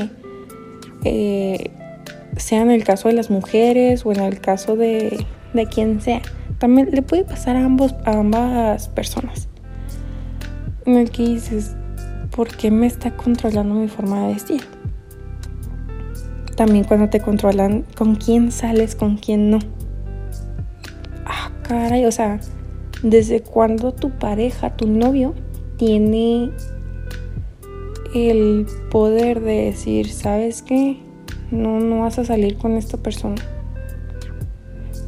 eh, 1.03 1.69
sea 2.37 2.63
en 2.63 2.71
el 2.71 2.83
caso 2.83 3.07
de 3.07 3.13
las 3.13 3.29
mujeres 3.29 4.03
o 4.03 4.11
en 4.13 4.21
el 4.21 4.41
caso 4.41 4.75
de, 4.75 5.23
de 5.53 5.65
quien 5.67 6.01
sea. 6.01 6.23
También 6.61 6.89
le 6.91 7.01
puede 7.01 7.23
pasar 7.23 7.55
a, 7.55 7.65
ambos, 7.65 7.95
a 8.05 8.19
ambas 8.19 8.87
personas. 8.89 9.49
En 10.85 10.95
el 10.95 11.09
que 11.09 11.23
dices, 11.23 11.75
¿por 12.29 12.55
qué 12.55 12.69
me 12.69 12.85
está 12.85 13.17
controlando 13.17 13.73
mi 13.73 13.87
forma 13.87 14.27
de 14.27 14.33
vestir? 14.35 14.61
También 16.55 16.83
cuando 16.83 17.09
te 17.09 17.19
controlan 17.19 17.83
con 17.97 18.13
quién 18.13 18.51
sales, 18.51 18.93
con 18.93 19.17
quién 19.17 19.49
no. 19.49 19.57
Ah, 21.25 21.49
caray, 21.63 22.05
o 22.05 22.11
sea, 22.11 22.39
desde 23.01 23.41
cuando 23.41 23.91
tu 23.91 24.11
pareja, 24.11 24.77
tu 24.77 24.85
novio, 24.85 25.33
tiene 25.77 26.51
el 28.13 28.67
poder 28.91 29.39
de 29.41 29.65
decir, 29.65 30.11
¿sabes 30.11 30.61
qué? 30.61 30.99
No, 31.49 31.79
no 31.79 32.01
vas 32.01 32.19
a 32.19 32.23
salir 32.23 32.55
con 32.57 32.73
esta 32.73 32.97
persona. 32.97 33.41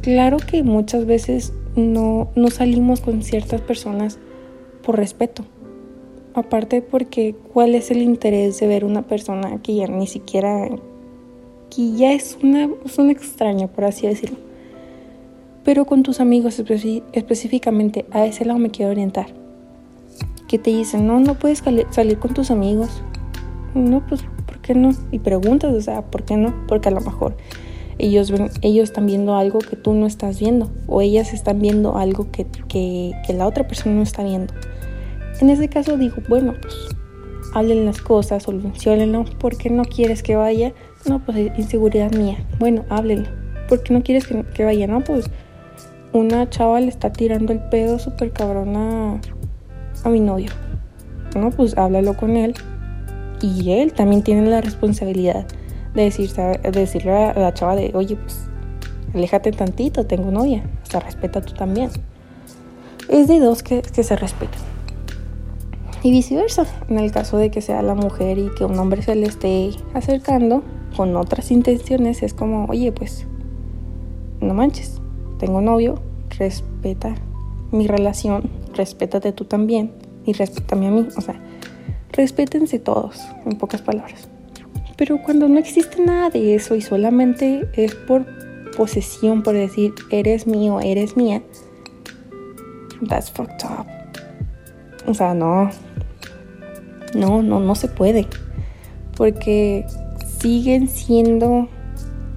Claro 0.04 0.36
que 0.36 0.62
muchas 0.62 1.06
veces 1.06 1.54
no, 1.76 2.28
no 2.36 2.48
salimos 2.48 3.00
con 3.00 3.22
ciertas 3.22 3.62
personas 3.62 4.18
por 4.82 4.98
respeto. 4.98 5.46
Aparte 6.34 6.82
porque 6.82 7.34
cuál 7.54 7.74
es 7.74 7.90
el 7.90 8.02
interés 8.02 8.60
de 8.60 8.66
ver 8.66 8.84
una 8.84 9.00
persona 9.00 9.62
que 9.62 9.76
ya 9.76 9.86
ni 9.86 10.06
siquiera 10.06 10.68
y 11.74 11.96
ya 11.96 12.12
es 12.12 12.36
una, 12.42 12.68
es 12.84 12.98
un 12.98 13.08
extraño, 13.08 13.68
por 13.68 13.84
así 13.84 14.06
decirlo. 14.06 14.36
Pero 15.64 15.86
con 15.86 16.02
tus 16.02 16.20
amigos 16.20 16.62
específicamente, 17.14 18.04
a 18.10 18.26
ese 18.26 18.44
lado 18.44 18.58
me 18.58 18.70
quiero 18.70 18.90
orientar. 18.90 19.28
Que 20.48 20.58
te 20.58 20.68
dicen, 20.68 21.06
no, 21.06 21.18
no 21.18 21.38
puedes 21.38 21.62
salir 21.92 22.18
con 22.18 22.34
tus 22.34 22.50
amigos. 22.50 23.02
No, 23.74 24.06
pues, 24.06 24.20
¿por 24.44 24.58
qué 24.58 24.74
no? 24.74 24.90
Y 25.12 25.18
preguntas, 25.20 25.72
o 25.72 25.80
sea, 25.80 26.02
¿por 26.02 26.24
qué 26.24 26.36
no? 26.36 26.54
Porque 26.68 26.90
a 26.90 26.92
lo 26.92 27.00
mejor 27.00 27.34
ellos, 27.98 28.30
ven, 28.30 28.50
ellos 28.62 28.84
están 28.84 29.06
viendo 29.06 29.36
algo 29.36 29.58
que 29.58 29.76
tú 29.76 29.94
no 29.94 30.06
estás 30.06 30.40
viendo. 30.40 30.70
O 30.86 31.00
ellas 31.00 31.32
están 31.32 31.60
viendo 31.60 31.96
algo 31.96 32.30
que, 32.30 32.46
que, 32.68 33.12
que 33.26 33.32
la 33.32 33.46
otra 33.46 33.66
persona 33.66 33.94
no 33.94 34.02
está 34.02 34.22
viendo. 34.22 34.52
En 35.40 35.50
ese 35.50 35.68
caso 35.68 35.96
digo, 35.96 36.16
bueno, 36.28 36.54
pues 36.60 36.74
hablen 37.54 37.86
las 37.86 38.00
cosas, 38.00 38.42
solucionenlo. 38.42 39.24
¿Por 39.38 39.56
qué 39.56 39.70
no 39.70 39.84
quieres 39.84 40.22
que 40.22 40.36
vaya? 40.36 40.72
No, 41.08 41.24
pues 41.24 41.38
inseguridad 41.56 42.12
mía. 42.12 42.44
Bueno, 42.58 42.84
háblenlo. 42.88 43.28
¿Por 43.68 43.82
qué 43.82 43.94
no 43.94 44.02
quieres 44.02 44.26
que, 44.26 44.64
vaya? 44.64 44.86
No, 44.86 45.02
pues 45.02 45.26
una 46.12 46.48
chava 46.50 46.80
le 46.80 46.88
está 46.88 47.12
tirando 47.12 47.52
el 47.52 47.60
pedo 47.60 47.98
súper 47.98 48.32
cabrón 48.32 48.76
a, 48.76 49.20
a 50.04 50.08
mi 50.08 50.20
novio. 50.20 50.50
No, 51.36 51.50
pues 51.50 51.76
háblalo 51.76 52.16
con 52.16 52.36
él. 52.36 52.54
Y 53.40 53.72
él 53.72 53.92
también 53.92 54.22
tiene 54.22 54.48
la 54.48 54.60
responsabilidad 54.60 55.46
de, 55.94 56.70
decirle 56.72 57.12
a 57.12 57.38
la 57.38 57.54
chava 57.54 57.76
de, 57.76 57.92
oye, 57.94 58.16
pues, 58.16 58.46
aléjate 59.14 59.52
tantito, 59.52 60.06
tengo 60.06 60.30
novia, 60.30 60.64
hasta 60.82 61.00
respeta 61.00 61.40
tú 61.40 61.54
también. 61.54 61.90
Es 63.08 63.28
de 63.28 63.38
dos 63.38 63.62
que, 63.62 63.82
que 63.82 64.02
se 64.02 64.16
respetan. 64.16 64.60
Y 66.02 66.10
viceversa, 66.10 66.66
en 66.88 66.98
el 66.98 67.12
caso 67.12 67.38
de 67.38 67.50
que 67.50 67.62
sea 67.62 67.80
la 67.82 67.94
mujer 67.94 68.38
y 68.38 68.50
que 68.54 68.64
un 68.64 68.78
hombre 68.78 69.02
se 69.02 69.14
le 69.14 69.26
esté 69.26 69.70
acercando 69.94 70.62
con 70.96 71.16
otras 71.16 71.50
intenciones, 71.50 72.22
es 72.22 72.34
como, 72.34 72.66
oye, 72.66 72.92
pues, 72.92 73.26
no 74.40 74.52
manches, 74.52 75.00
tengo 75.38 75.60
novio, 75.60 76.00
respeta 76.38 77.14
mi 77.72 77.86
relación, 77.86 78.50
respétate 78.74 79.32
tú 79.32 79.44
también 79.44 79.92
y 80.24 80.32
respétame 80.32 80.88
a 80.88 80.90
mí. 80.90 81.08
O 81.16 81.20
sea, 81.20 81.40
respétense 82.12 82.78
todos, 82.78 83.20
en 83.44 83.56
pocas 83.58 83.82
palabras. 83.82 84.28
Pero 84.96 85.22
cuando 85.22 85.48
no 85.48 85.58
existe 85.58 86.04
nada 86.04 86.30
de 86.30 86.54
eso 86.54 86.74
y 86.74 86.80
solamente 86.80 87.68
es 87.74 87.94
por 87.94 88.24
posesión, 88.76 89.42
por 89.42 89.54
decir, 89.54 89.92
eres 90.10 90.46
mío, 90.46 90.80
eres 90.80 91.16
mía, 91.16 91.42
that's 93.08 93.30
fucked 93.30 93.64
up. 93.64 93.86
O 95.06 95.14
sea, 95.14 95.34
no, 95.34 95.70
no, 97.14 97.42
no, 97.42 97.60
no 97.60 97.74
se 97.74 97.88
puede. 97.88 98.26
Porque 99.16 99.86
siguen 100.38 100.88
siendo... 100.88 101.68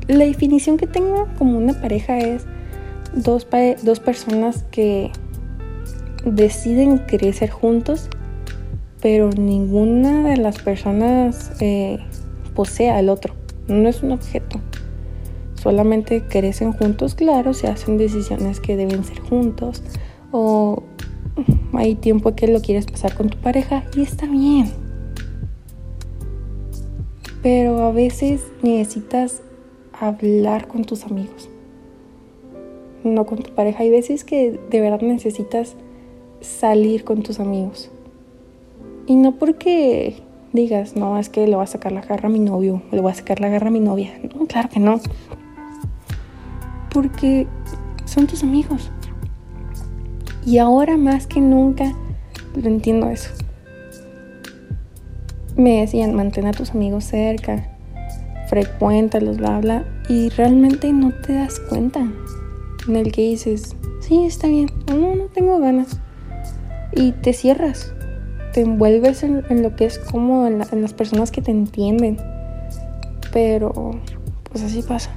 La 0.08 0.24
definición 0.24 0.78
que 0.78 0.88
tengo 0.88 1.28
como 1.38 1.58
una 1.58 1.74
pareja 1.74 2.18
es 2.18 2.46
dos, 3.14 3.46
dos 3.84 4.00
personas 4.00 4.64
que 4.72 5.12
deciden 6.24 7.00
crecer 7.00 7.50
juntos, 7.50 8.10
pero 9.02 9.30
ninguna 9.32 10.30
de 10.30 10.38
las 10.38 10.60
personas 10.60 11.52
eh, 11.60 12.00
posee 12.58 12.90
al 12.90 13.10
otro. 13.10 13.36
No 13.68 13.88
es 13.88 14.02
un 14.02 14.12
objeto. 14.12 14.60
Solamente 15.54 16.24
crecen 16.24 16.74
juntos, 16.74 17.14
claro, 17.14 17.54
se 17.54 17.68
hacen 17.68 18.00
decisiones 18.00 18.60
que 18.60 18.76
deben 18.76 19.04
ser 19.04 19.20
juntos. 19.20 19.84
O 20.32 20.82
hay 21.74 21.94
tiempo 21.94 22.34
que 22.34 22.48
lo 22.48 22.60
quieres 22.60 22.88
pasar 22.88 23.14
con 23.14 23.30
tu 23.30 23.38
pareja 23.38 23.84
y 23.96 24.02
está 24.02 24.26
bien. 24.26 24.72
Pero 27.44 27.84
a 27.84 27.92
veces 27.92 28.42
necesitas 28.64 29.44
hablar 29.94 30.68
con 30.68 30.84
tus 30.84 31.04
amigos, 31.04 31.50
no 33.04 33.28
con 33.28 33.38
tu 33.44 33.54
pareja. 33.54 33.84
Hay 33.84 33.92
veces 33.92 34.24
que 34.24 34.60
de 34.72 34.82
verdad 34.82 35.02
necesitas 35.02 35.76
salir 36.42 37.04
con 37.04 37.22
tus 37.22 37.40
amigos. 37.40 37.92
Y 39.06 39.16
no 39.16 39.36
porque 39.36 40.27
digas, 40.58 40.96
no, 40.96 41.18
es 41.18 41.30
que 41.30 41.48
le 41.48 41.56
voy 41.56 41.64
a 41.64 41.68
sacar 41.68 41.92
la 41.92 42.02
garra 42.02 42.28
a 42.28 42.32
mi 42.32 42.40
novio, 42.40 42.82
le 42.92 43.02
voy 43.02 43.12
a 43.12 43.16
sacar 43.16 43.40
la 43.40 43.50
garra 43.50 43.68
a 43.68 43.72
mi 43.72 43.80
novia. 43.80 44.12
No, 44.36 44.46
claro 44.46 44.70
que 44.70 44.80
no. 44.80 45.00
Porque 46.94 47.48
son 48.06 48.28
tus 48.28 48.44
amigos. 48.44 48.92
Y 50.46 50.60
ahora 50.60 50.98
más 50.98 51.28
que 51.28 51.42
nunca 51.42 51.94
lo 52.56 52.68
entiendo 52.68 53.10
eso. 53.10 53.32
Me 55.56 55.82
decían, 55.82 56.16
mantén 56.16 56.46
a 56.46 56.52
tus 56.52 56.72
amigos 56.72 57.04
cerca, 57.06 57.68
frecuéntalos, 58.48 59.38
bla, 59.38 59.60
bla. 59.60 59.86
Y 60.08 60.30
realmente 60.30 60.94
no 60.94 61.12
te 61.12 61.34
das 61.34 61.60
cuenta 61.60 62.08
en 62.88 62.96
el 62.96 63.12
que 63.12 63.22
dices, 63.22 63.76
sí, 64.00 64.24
está 64.26 64.48
bien, 64.48 64.70
no, 64.88 65.16
no 65.16 65.26
tengo 65.26 65.60
ganas. 65.60 66.00
Y 66.96 67.12
te 67.12 67.34
cierras, 67.34 67.94
te 68.58 68.64
envuelves 68.64 69.22
en, 69.22 69.62
lo 69.62 69.76
que 69.76 69.86
es 69.86 70.00
cómodo, 70.00 70.48
en, 70.48 70.82
las 70.82 70.94
personas 70.94 71.30
que 71.30 71.44
te 71.44 71.52
entienden. 71.52 72.18
Pero, 73.32 73.92
pues 74.50 74.64
así 74.64 74.82
pasa. 74.82 75.12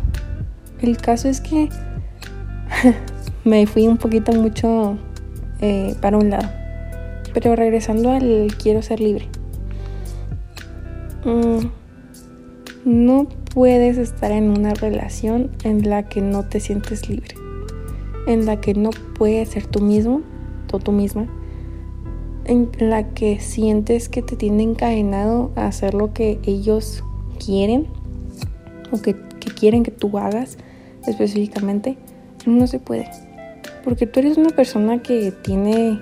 El 0.83 0.99
caso 0.99 1.27
es 1.27 1.41
que 1.41 1.71
me 3.45 3.67
fui 3.67 3.89
un 3.89 3.97
poquito 3.97 4.33
mucho 4.33 4.99
eh, 5.63 5.95
para 6.03 6.19
un 6.19 6.29
lado. 6.29 6.51
Pero 7.33 7.57
regresando 7.57 8.11
al 8.11 8.49
quiero 8.63 8.83
ser 8.83 9.01
libre. 9.01 9.27
Mm, 11.25 11.65
no 12.85 13.27
puedes 13.55 13.97
estar 13.97 14.33
en 14.33 14.51
una 14.51 14.75
relación 14.75 15.51
en 15.65 15.89
la 15.89 16.03
que 16.03 16.21
no 16.21 16.45
te 16.45 16.61
sientes 16.61 17.09
libre. 17.09 17.37
En 18.27 18.45
la 18.45 18.61
que 18.61 18.75
no 18.75 18.91
puedes 19.19 19.49
ser 19.49 19.65
tú 19.65 19.81
mismo 19.81 20.21
o 20.71 20.79
tú 20.79 20.93
misma. 20.93 21.27
En 22.51 22.69
la 22.81 23.05
que 23.11 23.39
sientes 23.39 24.09
que 24.09 24.23
te 24.23 24.35
tienen 24.35 24.71
encadenado 24.71 25.53
a 25.55 25.69
hacer 25.69 25.95
lo 25.95 26.13
que 26.13 26.41
ellos 26.43 27.05
quieren 27.39 27.87
o 28.91 29.01
que, 29.01 29.15
quieren 29.55 29.85
que 29.85 29.93
tú 29.93 30.19
hagas 30.19 30.59
específicamente. 31.07 31.97
No 32.47 32.67
se 32.67 32.81
puede. 32.81 33.09
Porque 33.85 34.09
tú 34.09 34.19
eres 34.19 34.37
una 34.37 34.51
persona 34.51 35.01
que 35.01 35.31
tiene 35.31 36.01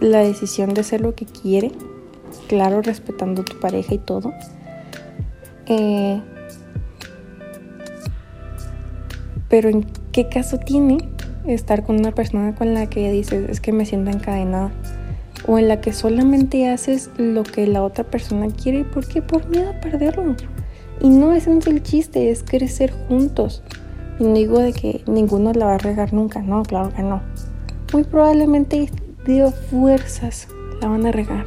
la 0.00 0.20
decisión 0.20 0.72
de 0.72 0.80
hacer 0.80 1.02
lo 1.02 1.14
que 1.14 1.26
quiere, 1.26 1.72
claro, 2.48 2.80
respetando 2.80 3.44
tu 3.44 3.60
pareja 3.60 3.92
y 3.92 3.98
todo. 3.98 4.32
Eh, 5.66 6.22
pero 9.50 9.68
¿en 9.68 9.84
qué 10.10 10.26
caso 10.30 10.56
tiene 10.56 11.06
estar 11.46 11.84
con 11.84 11.98
una 11.98 12.12
persona 12.12 12.54
con 12.54 12.72
la 12.72 12.88
que 12.88 13.12
dices 13.12 13.50
es 13.50 13.60
que 13.60 13.72
me 13.72 13.84
siento 13.84 14.10
encadenada? 14.10 14.72
O 15.46 15.58
en 15.58 15.68
la 15.68 15.80
que 15.80 15.92
solamente 15.92 16.68
haces 16.68 17.10
lo 17.16 17.42
que 17.42 17.66
la 17.66 17.82
otra 17.82 18.04
persona 18.04 18.48
quiere. 18.48 18.84
¿Por 18.84 19.06
qué? 19.06 19.22
Por 19.22 19.48
miedo 19.48 19.70
a 19.70 19.80
perderlo. 19.80 20.36
Y 21.00 21.08
no 21.08 21.32
es 21.32 21.46
el 21.46 21.82
chiste, 21.82 22.30
es 22.30 22.42
crecer 22.42 22.92
juntos. 23.08 23.62
Y 24.18 24.24
no 24.24 24.34
digo 24.34 24.58
de 24.58 24.72
que 24.72 25.02
ninguno 25.06 25.52
la 25.52 25.66
va 25.66 25.74
a 25.74 25.78
regar 25.78 26.12
nunca, 26.12 26.40
no, 26.40 26.62
claro 26.62 26.92
que 26.94 27.02
no. 27.02 27.20
Muy 27.92 28.04
probablemente 28.04 28.88
dio 29.26 29.50
fuerzas 29.50 30.48
la 30.80 30.88
van 30.88 31.06
a 31.06 31.12
regar. 31.12 31.46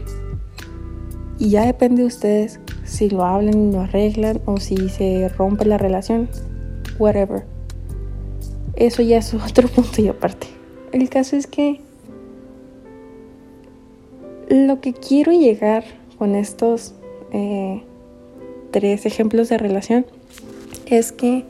Y 1.40 1.50
ya 1.50 1.66
depende 1.66 2.02
de 2.02 2.08
ustedes 2.08 2.60
si 2.84 3.10
lo 3.10 3.24
hablan 3.24 3.70
y 3.70 3.72
lo 3.72 3.82
arreglan 3.82 4.42
o 4.46 4.58
si 4.58 4.90
se 4.90 5.30
rompe 5.30 5.66
la 5.66 5.78
relación, 5.78 6.30
whatever. 6.98 7.46
Eso 8.76 9.02
ya 9.02 9.18
es 9.18 9.34
otro 9.34 9.68
punto 9.76 10.02
y 10.02 10.08
aparte. 10.08 10.48
El 10.92 11.10
caso 11.10 11.36
es 11.36 11.48
que 11.48 11.82
lo 14.50 14.80
que 14.82 14.94
quiero 14.94 15.32
llegar 15.32 15.84
con 16.18 16.36
estos 16.36 16.94
eh, 17.34 17.84
tres 18.72 19.06
ejemplos 19.06 19.50
de 19.50 19.58
relación 19.58 20.06
es 20.86 21.12
que 21.12 21.46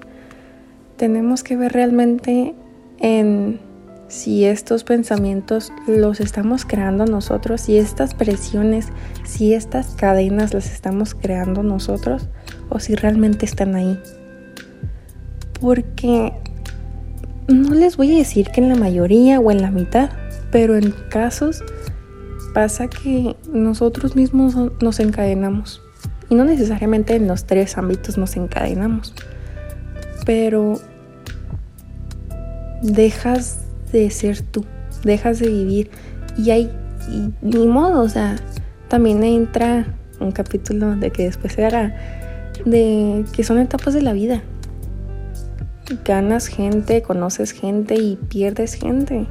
tenemos 0.97 1.43
que 1.43 1.55
ver 1.55 1.73
realmente 1.73 2.55
en 2.99 3.59
si 4.07 4.45
estos 4.45 4.83
pensamientos 4.83 5.71
los 5.85 6.19
estamos 6.19 6.65
creando 6.65 7.05
nosotros, 7.05 7.61
si 7.61 7.77
estas 7.77 8.13
presiones, 8.13 8.87
si 9.25 9.53
estas 9.53 9.87
cadenas 9.95 10.53
las 10.53 10.71
estamos 10.71 11.13
creando 11.13 11.61
nosotros 11.61 12.29
o 12.69 12.79
si 12.79 12.95
realmente 12.95 13.45
están 13.45 13.75
ahí. 13.75 13.99
Porque 15.59 16.33
no 17.47 17.73
les 17.73 17.97
voy 17.97 18.15
a 18.15 18.17
decir 18.17 18.49
que 18.49 18.61
en 18.61 18.69
la 18.69 18.75
mayoría 18.75 19.39
o 19.39 19.51
en 19.51 19.61
la 19.61 19.71
mitad, 19.71 20.09
pero 20.51 20.75
en 20.75 20.93
casos 21.09 21.63
pasa 22.53 22.87
que 22.87 23.35
nosotros 23.51 24.15
mismos 24.15 24.55
nos 24.81 24.99
encadenamos. 24.99 25.81
Y 26.29 26.35
no 26.35 26.43
necesariamente 26.43 27.15
en 27.15 27.27
los 27.27 27.45
tres 27.45 27.77
ámbitos 27.77 28.17
nos 28.17 28.35
encadenamos 28.35 29.13
pero 30.27 30.77
dejas 32.81 33.61
de 33.93 34.09
ser 34.09 34.41
tú, 34.41 34.65
dejas 35.05 35.39
de 35.39 35.47
vivir 35.47 35.89
y 36.37 36.51
hay 36.51 36.69
ni 37.41 37.65
modo, 37.65 38.01
o 38.01 38.09
sea, 38.09 38.35
también 38.89 39.23
entra 39.23 39.85
un 40.19 40.33
capítulo 40.33 40.97
de 40.97 41.11
que 41.11 41.23
después 41.23 41.53
se 41.53 41.65
hará 41.65 41.95
de 42.65 43.23
que 43.31 43.45
son 43.45 43.57
etapas 43.57 43.93
de 43.93 44.01
la 44.01 44.11
vida. 44.11 44.41
Ganas 46.03 46.47
gente, 46.47 47.01
conoces 47.01 47.51
gente 47.53 47.95
y 47.95 48.17
pierdes 48.17 48.73
gente. 48.73 49.27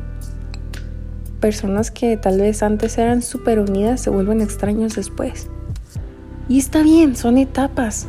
Personas 1.40 1.90
que 1.90 2.16
tal 2.16 2.40
vez 2.40 2.62
antes 2.62 2.98
eran 2.98 3.22
súper 3.22 3.60
unidas 3.60 4.00
se 4.00 4.10
vuelven 4.10 4.40
extraños 4.40 4.94
después. 4.96 5.48
Y 6.48 6.58
está 6.58 6.82
bien, 6.82 7.16
son 7.16 7.38
etapas. 7.38 8.06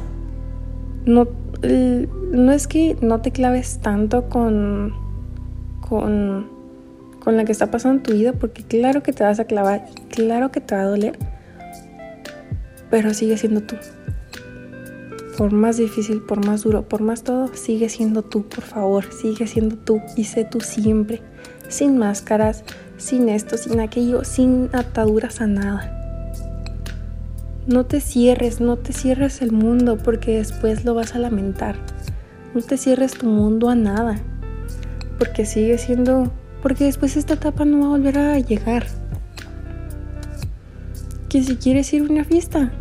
No 1.06 1.28
no 1.62 2.52
es 2.52 2.68
que 2.68 2.98
no 3.02 3.22
te 3.22 3.32
claves 3.32 3.80
tanto 3.82 4.30
con, 4.30 4.94
con, 5.88 6.48
con 7.20 7.38
la 7.38 7.46
que 7.46 7.52
está 7.52 7.72
pasando 7.72 7.98
en 7.98 8.04
tu 8.04 8.14
vida, 8.14 8.34
porque 8.34 8.64
claro 8.64 9.04
que 9.04 9.14
te 9.14 9.24
vas 9.24 9.40
a 9.40 9.46
clavar 9.46 9.86
claro 10.10 10.52
que 10.52 10.62
te 10.62 10.76
va 10.76 10.82
a 10.82 10.86
doler, 10.86 11.18
pero 12.90 13.14
sigue 13.14 13.38
siendo 13.38 13.62
tú. 13.62 13.76
Por 15.38 15.52
más 15.52 15.78
difícil, 15.78 16.22
por 16.22 16.44
más 16.46 16.64
duro, 16.64 16.88
por 16.90 17.02
más 17.02 17.24
todo, 17.24 17.48
sigue 17.54 17.90
siendo 17.90 18.24
tú, 18.24 18.44
por 18.44 18.64
favor, 18.64 19.06
sigue 19.14 19.46
siendo 19.46 19.78
tú 19.78 20.02
y 20.16 20.24
sé 20.24 20.46
tú 20.46 20.62
siempre, 20.62 21.22
sin 21.70 21.98
máscaras, 21.98 22.64
sin 22.98 23.30
esto, 23.30 23.58
sin 23.58 23.80
aquello, 23.80 24.24
sin 24.24 24.70
ataduras 24.74 25.42
a 25.42 25.48
nada. 25.48 25.94
No 27.68 27.86
te 27.86 28.00
cierres, 28.00 28.62
no 28.62 28.78
te 28.78 28.94
cierres 28.94 29.42
el 29.42 29.52
mundo 29.52 29.98
porque 29.98 30.38
después 30.38 30.86
lo 30.86 30.94
vas 30.94 31.16
a 31.16 31.20
lamentar. 31.20 31.76
No 32.54 32.62
te 32.62 32.78
cierres 32.78 33.12
tu 33.12 33.28
mundo 33.28 33.70
a 33.70 33.76
nada. 33.76 34.20
Porque 35.20 35.46
sigue 35.46 35.78
siendo... 35.78 36.32
Porque 36.62 36.86
después 36.86 37.18
esta 37.18 37.36
etapa 37.36 37.66
no 37.66 37.80
va 37.80 37.86
a 37.86 37.90
volver 37.90 38.18
a 38.18 38.40
llegar. 38.40 38.88
Que 41.30 41.44
si 41.44 41.58
quieres 41.58 41.92
ir 41.94 42.04
a 42.04 42.12
una 42.12 42.24
fiesta, 42.24 42.72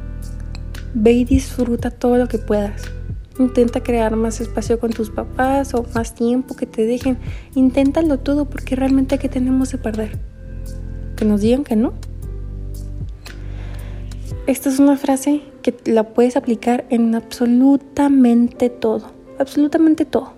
ve 0.94 1.12
y 1.12 1.24
disfruta 1.24 1.90
todo 1.90 2.16
lo 2.16 2.28
que 2.28 2.38
puedas. 2.38 2.82
Intenta 3.38 3.82
crear 3.82 4.16
más 4.16 4.40
espacio 4.40 4.80
con 4.80 4.92
tus 4.92 5.10
papás 5.10 5.74
o 5.74 5.84
más 5.94 6.14
tiempo 6.14 6.56
que 6.56 6.66
te 6.66 6.86
dejen. 6.86 7.18
Inténtalo 7.54 8.18
todo 8.18 8.46
porque 8.46 8.76
realmente 8.76 9.18
¿qué 9.18 9.28
tenemos 9.28 9.72
de 9.72 9.78
perder? 9.78 10.18
Que 11.16 11.24
nos 11.24 11.42
digan 11.42 11.64
que 11.64 11.76
no. 11.76 11.92
Esta 14.46 14.68
es 14.68 14.78
una 14.78 14.96
frase 14.96 15.42
que 15.62 15.74
la 15.86 16.04
puedes 16.04 16.36
aplicar 16.36 16.84
en 16.88 17.14
absolutamente 17.16 18.70
todo, 18.70 19.10
absolutamente 19.40 20.04
todo. 20.04 20.34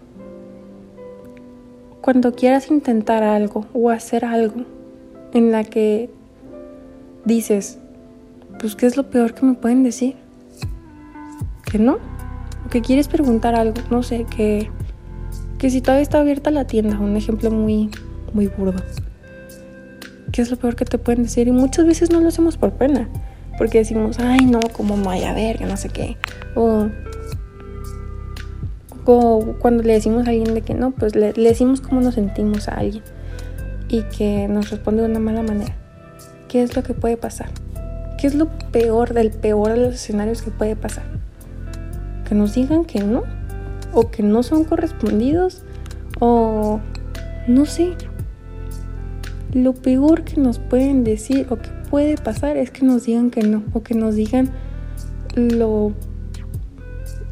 Cuando 2.01 2.33
quieras 2.33 2.71
intentar 2.71 3.23
algo 3.23 3.67
o 3.75 3.91
hacer 3.91 4.25
algo 4.25 4.65
en 5.35 5.53
la 5.53 5.63
que 5.63 6.09
dices, 7.27 7.79
pues 8.59 8.75
¿qué 8.77 8.87
es 8.87 8.97
lo 8.97 9.11
peor 9.11 9.35
que 9.35 9.45
me 9.45 9.55
pueden 9.55 9.83
decir? 9.83 10.17
Que 11.71 11.79
no. 11.79 11.99
O 12.67 12.71
que 12.71 12.83
quieres 12.83 13.09
preguntar 13.09 13.55
algo, 13.55 13.81
no 13.91 14.03
sé, 14.03 14.25
que, 14.25 14.71
que 15.59 15.71
si 15.71 15.81
todavía 15.81 16.03
está 16.03 16.21
abierta 16.21 16.51
la 16.51 16.67
tienda, 16.67 16.99
un 16.99 17.17
ejemplo 17.17 17.51
muy, 17.51 17.91
muy 18.33 18.47
burdo. 18.49 18.83
¿Qué 20.33 20.43
es 20.43 20.51
lo 20.51 20.57
peor 20.57 20.77
que 20.77 20.85
te 20.85 20.99
pueden 20.99 21.23
decir? 21.23 21.49
Y 21.49 21.53
muchas 21.53 21.87
veces 21.87 22.11
no 22.11 22.21
lo 22.21 22.29
hacemos 22.29 22.57
por 22.57 22.73
pena 22.73 23.09
porque 23.59 23.79
decimos, 23.79 24.19
ay, 24.21 24.47
no, 24.47 24.61
¿cómo 24.73 24.97
me 24.97 25.05
vaya 25.05 25.31
a 25.31 25.35
ver? 25.35 25.59
Que 25.59 25.67
no 25.67 25.77
sé 25.77 25.89
qué. 25.89 26.17
O, 26.55 26.89
cuando 29.59 29.83
le 29.83 29.95
decimos 29.95 30.27
a 30.27 30.31
alguien 30.31 30.55
de 30.55 30.61
que 30.61 30.75
no, 30.75 30.93
pues 30.93 31.17
le, 31.17 31.33
decimos 31.33 31.81
cómo 31.81 32.01
nos 32.01 32.15
sentimos 32.15 32.69
a 32.69 32.75
alguien 32.75 33.03
y 33.89 34.03
que 34.03 34.47
nos 34.49 34.71
responde 34.71 35.03
de 35.03 35.09
una 35.09 35.19
mala 35.19 35.43
manera. 35.43 35.75
¿Qué 36.47 36.63
es 36.63 36.77
lo 36.77 36.83
que 36.83 36.95
puede 36.95 37.17
pasar? 37.17 37.49
¿Qué 38.19 38.27
es 38.27 38.35
lo 38.35 38.49
peor 38.71 39.15
del 39.15 39.31
peor 39.31 39.73
de 39.73 39.79
los 39.79 39.95
escenarios 39.95 40.43
que 40.43 40.51
puede 40.51 40.77
pasar? 40.77 41.05
Que 42.29 42.35
nos 42.35 42.55
digan 42.55 42.85
que 42.85 43.03
no, 43.03 43.23
o 43.93 44.11
que 44.11 44.23
no 44.23 44.43
son 44.43 44.65
correspondidos, 44.65 45.63
o 46.21 46.81
no 47.47 47.67
sé. 47.67 47.97
Lo 49.53 49.73
peor 49.73 50.25
que 50.25 50.41
nos 50.41 50.59
pueden 50.59 51.05
decir 51.05 51.47
o 51.51 51.57
que 51.57 51.71
puede 51.91 52.17
pasar 52.17 52.57
es 52.57 52.71
que 52.71 52.85
nos 52.85 53.05
digan 53.05 53.31
que 53.31 53.43
no 53.43 53.63
o 53.73 53.83
que 53.83 53.95
nos 53.95 54.15
digan 54.15 54.51
lo 55.35 55.93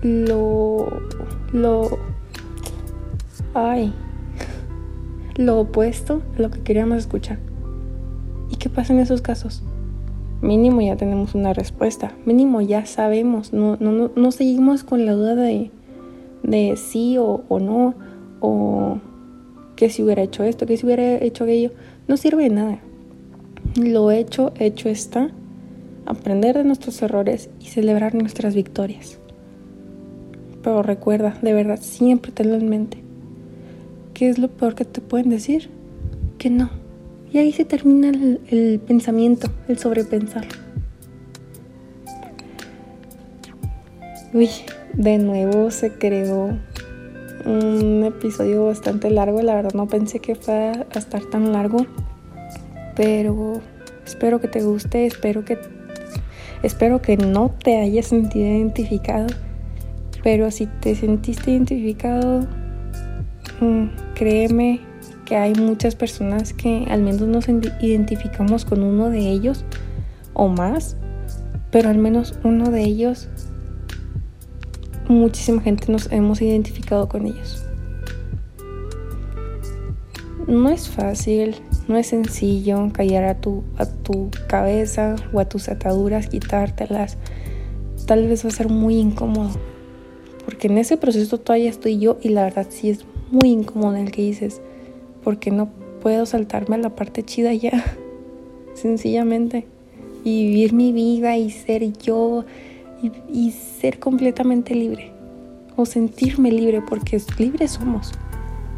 lo 0.03 0.89
lo 1.53 1.99
ay 3.53 3.93
lo 5.37 5.61
opuesto 5.61 6.23
a 6.37 6.43
lo 6.43 6.51
que 6.51 6.61
queríamos 6.61 6.99
escuchar. 6.99 7.39
¿Y 8.51 8.57
qué 8.57 8.71
pasa 8.71 8.95
en 8.95 9.01
esos 9.01 9.21
casos? 9.21 9.63
Mínimo 10.43 10.81
ya 10.83 10.97
tenemos 10.97 11.35
una 11.35 11.55
respuesta, 11.55 12.13
mínimo 12.27 12.61
ya 12.61 12.85
sabemos, 12.85 13.53
no, 13.53 13.77
no, 13.81 14.11
no, 14.15 14.33
seguimos 14.33 14.85
con 14.85 15.07
la 15.07 15.13
duda 15.13 15.35
de, 15.35 15.71
de 16.43 16.77
sí 16.77 17.17
o, 17.17 17.43
o 17.49 17.59
no, 17.59 17.95
o 18.41 18.99
que 19.77 19.91
si 19.91 20.03
hubiera 20.03 20.23
hecho 20.23 20.45
esto, 20.45 20.67
que 20.67 20.77
si 20.77 20.85
hubiera 20.85 21.17
hecho 21.17 21.45
aquello, 21.45 21.71
no 22.09 22.17
sirve 22.17 22.45
de 22.45 22.51
nada. 22.51 22.79
Lo 23.77 24.11
hecho, 24.11 24.53
hecho 24.59 24.89
está. 24.89 25.31
Aprender 26.07 26.57
de 26.57 26.65
nuestros 26.65 27.03
errores 27.03 27.51
y 27.61 27.67
celebrar 27.67 28.15
nuestras 28.15 28.55
victorias. 28.55 29.19
Pero 30.63 30.83
recuerda, 30.83 31.37
de 31.43 31.53
verdad, 31.53 31.79
siempre 31.81 32.33
tenlo 32.33 32.55
en 32.55 32.69
mente. 32.69 32.99
¿Qué 34.15 34.29
es 34.29 34.39
lo 34.39 34.49
peor 34.49 34.75
que 34.75 34.85
te 34.85 35.01
pueden 35.01 35.31
decir? 35.31 35.69
Que 36.39 36.49
no. 36.49 36.71
Y 37.37 37.39
ahí 37.39 37.53
se 37.53 37.67
termina 37.67 38.09
el, 38.09 38.81
pensamiento, 38.87 39.51
el 39.69 39.77
sobrepensar. 39.77 40.47
Uy, 44.33 44.49
de 44.95 45.19
nuevo 45.19 45.71
se 45.71 45.93
creó 45.93 46.57
un 47.45 48.05
episodio 48.07 48.65
bastante 48.65 49.11
largo. 49.11 49.43
La 49.43 49.55
verdad 49.55 49.75
no 49.75 49.87
pensé 49.87 50.19
que 50.19 50.35
fuera 50.35 50.87
a 50.95 50.99
estar 50.99 51.23
tan 51.27 51.53
largo 51.53 51.85
pero 52.95 53.61
espero 54.07 54.41
que 54.41 54.49
te 54.49 54.63
guste, 54.63 55.05
espero 55.05 55.45
que 55.45 55.59
espero 56.63 57.03
que 57.03 57.19
no 57.19 57.51
te 57.51 57.77
hayas 57.77 58.07
sentido 58.07 58.47
identificado, 58.47 59.27
pero 60.23 60.51
si 60.51 60.69
te 60.81 60.95
sentiste 60.95 61.51
identificado, 61.51 62.47
mm, 63.61 63.89
créeme 64.15 64.86
que 65.27 65.37
hay 65.37 65.53
muchas 65.55 65.95
personas 65.95 66.55
que 66.55 66.87
al 66.89 67.03
menos 67.03 67.23
nos 67.23 67.49
identificamos 67.49 68.65
con 68.65 68.83
uno 68.83 69.11
de 69.11 69.29
ellos 69.29 69.67
o 70.33 70.49
más, 70.49 70.97
pero 71.71 71.91
al 71.91 71.99
menos 71.99 72.39
uno 72.45 72.71
de 72.71 72.85
ellos 72.85 73.29
muchísima 75.09 75.61
gente 75.61 75.93
nos 75.93 76.11
hemos 76.11 76.41
identificado 76.41 77.09
con 77.09 77.27
ellos. 77.27 77.65
No 80.47 80.71
es 80.71 80.89
fácil, 80.89 81.57
no 81.89 81.97
es 81.97 82.09
sencillo 82.09 82.91
callar 82.93 83.25
a 83.25 83.41
tu, 83.41 83.65
a 83.79 83.87
tu 83.87 84.31
cabeza 84.49 85.17
o 85.33 85.41
a 85.41 85.49
tus 85.49 85.69
ataduras, 85.69 86.29
quitártelas. 86.29 87.19
Tal 88.07 88.29
vez 88.29 88.45
va 88.45 88.51
a 88.51 88.53
ser 88.53 88.69
muy 88.69 88.97
incómodo. 88.97 89.51
Porque 90.45 90.69
en 90.69 90.79
ese 90.79 90.97
proceso 90.97 91.39
todavía 91.39 91.69
estoy 91.69 91.99
yo 91.99 92.19
y 92.23 92.29
la 92.29 92.45
verdad 92.45 92.69
sí 92.71 92.91
es 92.91 93.05
muy 93.33 93.51
incómodo 93.51 93.97
el 93.97 94.13
que 94.13 94.23
dices, 94.23 94.61
porque 95.27 95.51
no 95.51 95.71
puedo 96.01 96.25
saltarme 96.25 96.77
a 96.77 96.79
la 96.79 96.91
parte 96.91 97.25
chida 97.25 97.53
ya, 97.53 97.85
sencillamente. 98.75 99.67
Y 100.23 100.47
vivir 100.47 100.73
mi 100.73 100.93
vida 100.93 101.37
y 101.37 101.51
ser 101.51 101.93
yo 101.95 102.45
y, 103.03 103.11
y 103.29 103.51
ser 103.51 103.99
completamente 103.99 104.77
libre. 104.77 105.11
O 105.75 105.85
sentirme 105.85 106.53
libre, 106.53 106.81
porque 106.81 107.21
libres 107.39 107.73
somos. 107.73 108.13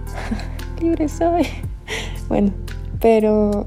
libre 0.80 1.06
soy. 1.10 1.46
bueno, 2.30 2.54
pero 2.98 3.66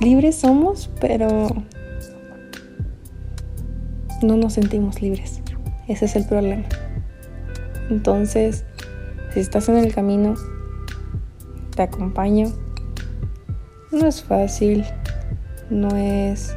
libres 0.00 0.36
somos, 0.36 0.88
pero 0.98 1.48
no 4.22 4.36
nos 4.38 4.54
sentimos 4.54 5.02
libres. 5.02 5.42
Ese 5.86 6.06
es 6.06 6.16
el 6.16 6.24
problema. 6.24 6.64
Entonces, 7.90 8.64
si 9.34 9.40
estás 9.40 9.68
en 9.68 9.76
el 9.76 9.92
camino, 9.92 10.34
te 11.76 11.82
acompaño. 11.82 12.48
No 13.92 14.08
es 14.08 14.24
fácil, 14.24 14.84
no 15.70 15.94
es... 15.96 16.56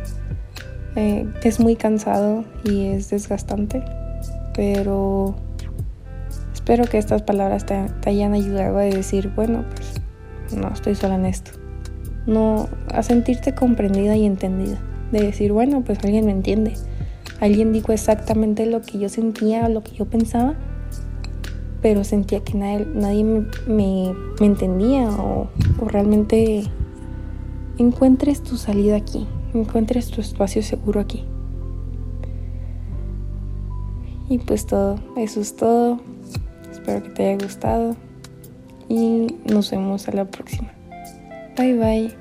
Eh, 0.95 1.31
es 1.43 1.59
muy 1.59 1.75
cansado 1.75 2.43
y 2.63 2.87
es 2.87 3.11
desgastante, 3.11 3.83
pero 4.55 5.35
espero 6.51 6.85
que 6.85 6.97
estas 6.97 7.21
palabras 7.21 7.67
te, 7.67 7.85
te 8.01 8.09
hayan 8.09 8.33
ayudado 8.33 8.79
a 8.79 8.81
decir, 8.81 9.31
bueno, 9.35 9.65
pues 10.47 10.57
no 10.59 10.67
estoy 10.73 10.95
sola 10.95 11.13
en 11.13 11.27
esto 11.27 11.51
no 12.29 12.69
a 12.93 13.03
sentirte 13.03 13.53
comprendida 13.53 14.15
y 14.15 14.25
entendida, 14.25 14.79
de 15.11 15.21
decir, 15.21 15.51
bueno, 15.51 15.81
pues 15.81 15.99
alguien 16.03 16.25
me 16.25 16.31
entiende, 16.31 16.73
alguien 17.39 17.73
dijo 17.73 17.91
exactamente 17.91 18.65
lo 18.65 18.81
que 18.81 18.99
yo 18.99 19.09
sentía, 19.09 19.67
lo 19.67 19.83
que 19.83 19.91
yo 19.91 20.05
pensaba, 20.05 20.55
pero 21.81 22.03
sentía 22.03 22.43
que 22.43 22.57
nadie, 22.57 22.85
nadie 22.93 23.23
me, 23.67 24.13
entendía 24.41 25.09
o, 25.09 25.49
o 25.81 25.85
realmente 25.87 26.63
encuentres 27.77 28.41
tu 28.41 28.57
salida 28.57 28.97
aquí, 28.97 29.27
encuentres 29.53 30.09
tu 30.09 30.21
espacio 30.21 30.61
seguro 30.61 30.99
aquí. 30.99 31.23
Y 34.29 34.37
pues 34.37 34.67
todo, 34.67 34.99
eso 35.17 35.41
es 35.41 35.55
todo. 35.55 35.99
Espero 36.71 37.01
que 37.03 37.09
te 37.09 37.27
haya 37.27 37.43
gustado 37.43 37.95
y 38.87 39.35
nos 39.45 39.71
vemos 39.71 40.07
a 40.07 40.11
la 40.11 40.25
próxima. 40.25 40.71
Bye 41.57 41.73
bye. 41.73 42.18